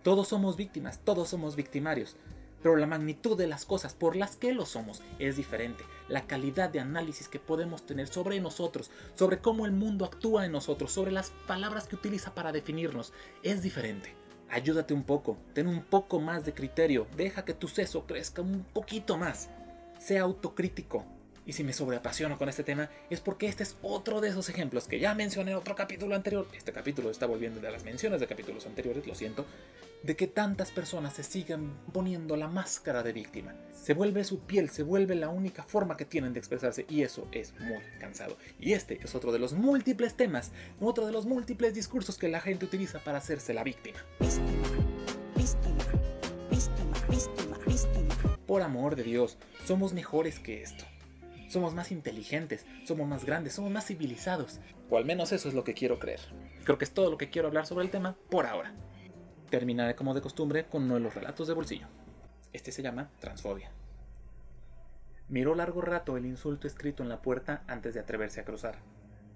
Todos 0.02 0.28
somos 0.28 0.56
víctimas, 0.56 1.00
todos 1.04 1.28
somos 1.28 1.56
victimarios. 1.56 2.16
pero 2.62 2.76
la 2.76 2.86
magnitud 2.86 3.38
de 3.38 3.46
las 3.46 3.64
cosas 3.64 3.94
por 3.94 4.16
las 4.16 4.36
que 4.36 4.52
lo 4.52 4.66
somos 4.66 5.02
es 5.18 5.36
diferente. 5.36 5.82
La 6.08 6.26
calidad 6.26 6.68
de 6.68 6.80
análisis 6.80 7.28
que 7.28 7.38
podemos 7.38 7.86
tener 7.86 8.08
sobre 8.08 8.38
nosotros, 8.40 8.90
sobre 9.14 9.38
cómo 9.38 9.66
el 9.66 9.72
mundo 9.72 10.04
actúa 10.04 10.44
en 10.44 10.52
nosotros, 10.52 10.92
sobre 10.92 11.10
las 11.10 11.30
palabras 11.46 11.86
que 11.86 11.96
utiliza 11.96 12.34
para 12.34 12.52
definirnos, 12.52 13.12
es 13.42 13.62
diferente. 13.62 14.19
Ayúdate 14.52 14.94
un 14.94 15.04
poco, 15.04 15.36
ten 15.54 15.68
un 15.68 15.80
poco 15.80 16.18
más 16.18 16.44
de 16.44 16.52
criterio, 16.52 17.06
deja 17.16 17.44
que 17.44 17.54
tu 17.54 17.68
seso 17.68 18.04
crezca 18.04 18.42
un 18.42 18.64
poquito 18.64 19.16
más. 19.16 19.48
Sea 19.98 20.22
autocrítico, 20.22 21.04
y 21.50 21.52
si 21.52 21.64
me 21.64 21.72
sobreapasiono 21.72 22.38
con 22.38 22.48
este 22.48 22.62
tema 22.62 22.90
es 23.10 23.20
porque 23.20 23.48
este 23.48 23.64
es 23.64 23.74
otro 23.82 24.20
de 24.20 24.28
esos 24.28 24.48
ejemplos 24.48 24.86
que 24.86 25.00
ya 25.00 25.16
mencioné 25.16 25.50
en 25.50 25.56
otro 25.56 25.74
capítulo 25.74 26.14
anterior. 26.14 26.46
Este 26.56 26.70
capítulo 26.70 27.10
está 27.10 27.26
volviendo 27.26 27.60
de 27.60 27.72
las 27.72 27.82
menciones 27.82 28.20
de 28.20 28.28
capítulos 28.28 28.66
anteriores, 28.66 29.04
lo 29.04 29.16
siento. 29.16 29.44
De 30.04 30.14
que 30.14 30.28
tantas 30.28 30.70
personas 30.70 31.14
se 31.14 31.24
sigan 31.24 31.76
poniendo 31.92 32.36
la 32.36 32.46
máscara 32.46 33.02
de 33.02 33.12
víctima. 33.12 33.56
Se 33.72 33.94
vuelve 33.94 34.22
su 34.22 34.38
piel, 34.38 34.70
se 34.70 34.84
vuelve 34.84 35.16
la 35.16 35.28
única 35.28 35.64
forma 35.64 35.96
que 35.96 36.04
tienen 36.04 36.34
de 36.34 36.38
expresarse 36.38 36.86
y 36.88 37.02
eso 37.02 37.26
es 37.32 37.52
muy 37.58 37.82
cansado. 37.98 38.38
Y 38.60 38.74
este 38.74 39.00
es 39.02 39.16
otro 39.16 39.32
de 39.32 39.40
los 39.40 39.52
múltiples 39.52 40.14
temas, 40.14 40.52
otro 40.80 41.04
de 41.04 41.10
los 41.10 41.26
múltiples 41.26 41.74
discursos 41.74 42.16
que 42.16 42.28
la 42.28 42.40
gente 42.40 42.64
utiliza 42.64 43.00
para 43.00 43.18
hacerse 43.18 43.54
la 43.54 43.64
víctima. 43.64 43.98
Víctima, 44.20 44.68
víctima, 45.34 45.84
víctima, 46.48 46.96
víctima, 47.08 47.58
víctima. 47.66 48.38
Por 48.46 48.62
amor 48.62 48.94
de 48.94 49.02
Dios, 49.02 49.36
somos 49.66 49.92
mejores 49.92 50.38
que 50.38 50.62
esto. 50.62 50.84
Somos 51.50 51.74
más 51.74 51.90
inteligentes, 51.90 52.64
somos 52.84 53.08
más 53.08 53.24
grandes, 53.24 53.54
somos 53.54 53.72
más 53.72 53.84
civilizados. 53.84 54.60
O 54.88 54.98
al 54.98 55.04
menos 55.04 55.32
eso 55.32 55.48
es 55.48 55.54
lo 55.54 55.64
que 55.64 55.74
quiero 55.74 55.98
creer. 55.98 56.20
Creo 56.62 56.78
que 56.78 56.84
es 56.84 56.94
todo 56.94 57.10
lo 57.10 57.18
que 57.18 57.28
quiero 57.28 57.48
hablar 57.48 57.66
sobre 57.66 57.84
el 57.84 57.90
tema 57.90 58.16
por 58.30 58.46
ahora. 58.46 58.72
Terminaré 59.50 59.96
como 59.96 60.14
de 60.14 60.20
costumbre 60.20 60.66
con 60.66 60.84
uno 60.84 60.94
de 60.94 61.00
los 61.00 61.12
relatos 61.12 61.48
de 61.48 61.54
bolsillo. 61.54 61.88
Este 62.52 62.70
se 62.70 62.82
llama 62.82 63.10
transfobia. 63.18 63.72
Miró 65.28 65.56
largo 65.56 65.80
rato 65.80 66.16
el 66.16 66.24
insulto 66.24 66.68
escrito 66.68 67.02
en 67.02 67.08
la 67.08 67.20
puerta 67.20 67.64
antes 67.66 67.94
de 67.94 68.00
atreverse 68.00 68.40
a 68.40 68.44
cruzar. 68.44 68.76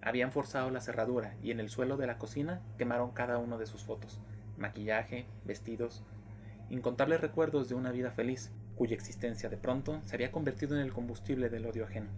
Habían 0.00 0.30
forzado 0.30 0.70
la 0.70 0.80
cerradura 0.80 1.34
y 1.42 1.50
en 1.50 1.58
el 1.58 1.68
suelo 1.68 1.96
de 1.96 2.06
la 2.06 2.18
cocina 2.18 2.62
quemaron 2.78 3.10
cada 3.10 3.38
uno 3.38 3.58
de 3.58 3.66
sus 3.66 3.82
fotos, 3.82 4.20
maquillaje, 4.56 5.26
vestidos, 5.44 6.04
incontables 6.70 7.20
recuerdos 7.20 7.68
de 7.68 7.74
una 7.74 7.90
vida 7.90 8.12
feliz, 8.12 8.52
cuya 8.76 8.94
existencia 8.94 9.48
de 9.48 9.56
pronto 9.56 10.00
se 10.04 10.16
había 10.16 10.32
convertido 10.32 10.74
en 10.76 10.82
el 10.82 10.92
combustible 10.92 11.48
del 11.48 11.66
odio 11.66 11.84
ajeno. 11.84 12.10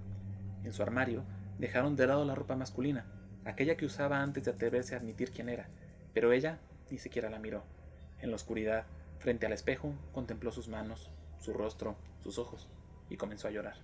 En 0.64 0.72
su 0.72 0.82
armario 0.82 1.22
dejaron 1.58 1.96
de 1.96 2.06
lado 2.06 2.24
la 2.24 2.34
ropa 2.34 2.56
masculina, 2.56 3.06
aquella 3.44 3.76
que 3.76 3.86
usaba 3.86 4.22
antes 4.22 4.44
de 4.44 4.50
atreverse 4.50 4.94
a 4.94 4.98
admitir 4.98 5.30
quién 5.30 5.48
era, 5.48 5.68
pero 6.12 6.32
ella 6.32 6.58
ni 6.90 6.98
siquiera 6.98 7.30
la 7.30 7.38
miró. 7.38 7.62
En 8.20 8.30
la 8.30 8.36
oscuridad, 8.36 8.86
frente 9.18 9.46
al 9.46 9.52
espejo, 9.52 9.94
contempló 10.12 10.50
sus 10.50 10.68
manos, 10.68 11.10
su 11.38 11.52
rostro, 11.52 11.96
sus 12.22 12.38
ojos, 12.38 12.68
y 13.10 13.16
comenzó 13.16 13.48
a 13.48 13.52
llorar. 13.52 13.76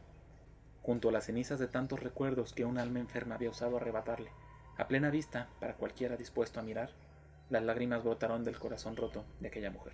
Junto 0.83 1.09
a 1.09 1.13
las 1.13 1.27
cenizas 1.27 1.59
de 1.59 1.69
tantos 1.69 2.01
recuerdos 2.01 2.53
que 2.53 2.65
un 2.65 2.79
alma 2.79 2.99
enferma 2.99 3.37
había 3.37 3.51
usado 3.51 3.77
arrebatarle, 3.77 4.31
a 4.79 4.89
plena 4.89 5.11
vista 5.11 5.49
para 5.61 5.75
cualquiera 5.75 6.17
dispuesto 6.17 6.59
a 6.59 6.63
mirar, 6.63 6.91
las 7.51 7.63
lágrimas 7.63 8.03
brotaron 8.03 8.43
del 8.45 8.59
corazón 8.59 8.97
roto 8.97 9.25
de 9.41 9.49
aquella 9.49 9.71
mujer. 9.71 9.93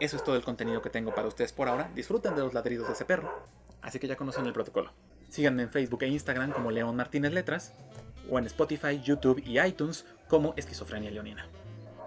Eso 0.00 0.16
es 0.16 0.24
todo 0.24 0.36
el 0.36 0.42
contenido 0.42 0.82
que 0.82 0.90
tengo 0.90 1.14
para 1.14 1.28
ustedes 1.28 1.52
por 1.52 1.68
ahora. 1.68 1.90
Disfruten 1.94 2.34
de 2.34 2.42
los 2.42 2.54
ladridos 2.54 2.86
de 2.86 2.94
ese 2.94 3.04
perro. 3.04 3.32
Así 3.82 3.98
que 3.98 4.08
ya 4.08 4.16
conocen 4.16 4.46
el 4.46 4.52
protocolo. 4.52 4.90
Síganme 5.28 5.62
en 5.64 5.70
Facebook 5.70 6.02
e 6.02 6.08
Instagram 6.08 6.52
como 6.52 6.70
León 6.70 6.96
Martínez 6.96 7.32
Letras 7.32 7.72
o 8.30 8.38
en 8.38 8.46
Spotify, 8.46 9.00
YouTube 9.02 9.42
y 9.44 9.60
iTunes 9.60 10.06
como 10.28 10.54
Esquizofrenia 10.56 11.10
Leonina. 11.10 11.46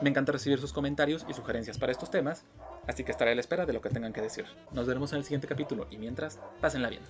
Me 0.02 0.10
encanta 0.10 0.32
recibir 0.32 0.60
sus 0.60 0.74
comentarios 0.74 1.26
y 1.28 1.34
sugerencias 1.34 1.78
para 1.78 1.92
estos 1.92 2.12
temas, 2.12 2.44
así 2.88 3.04
que 3.04 3.12
estaré 3.12 3.32
a 3.32 3.36
la 3.36 3.42
espera 3.42 3.66
de 3.66 3.74
lo 3.74 3.82
que 3.82 3.90
tengan 3.90 4.14
que 4.14 4.22
decir. 4.22 4.46
Nos 4.72 4.88
veremos 4.88 5.12
en 5.12 5.20
el 5.20 5.24
siguiente 5.24 5.48
capítulo 5.48 5.88
y 5.90 5.98
mientras, 5.98 6.40
pásenla 6.62 6.90
bien. 6.90 7.02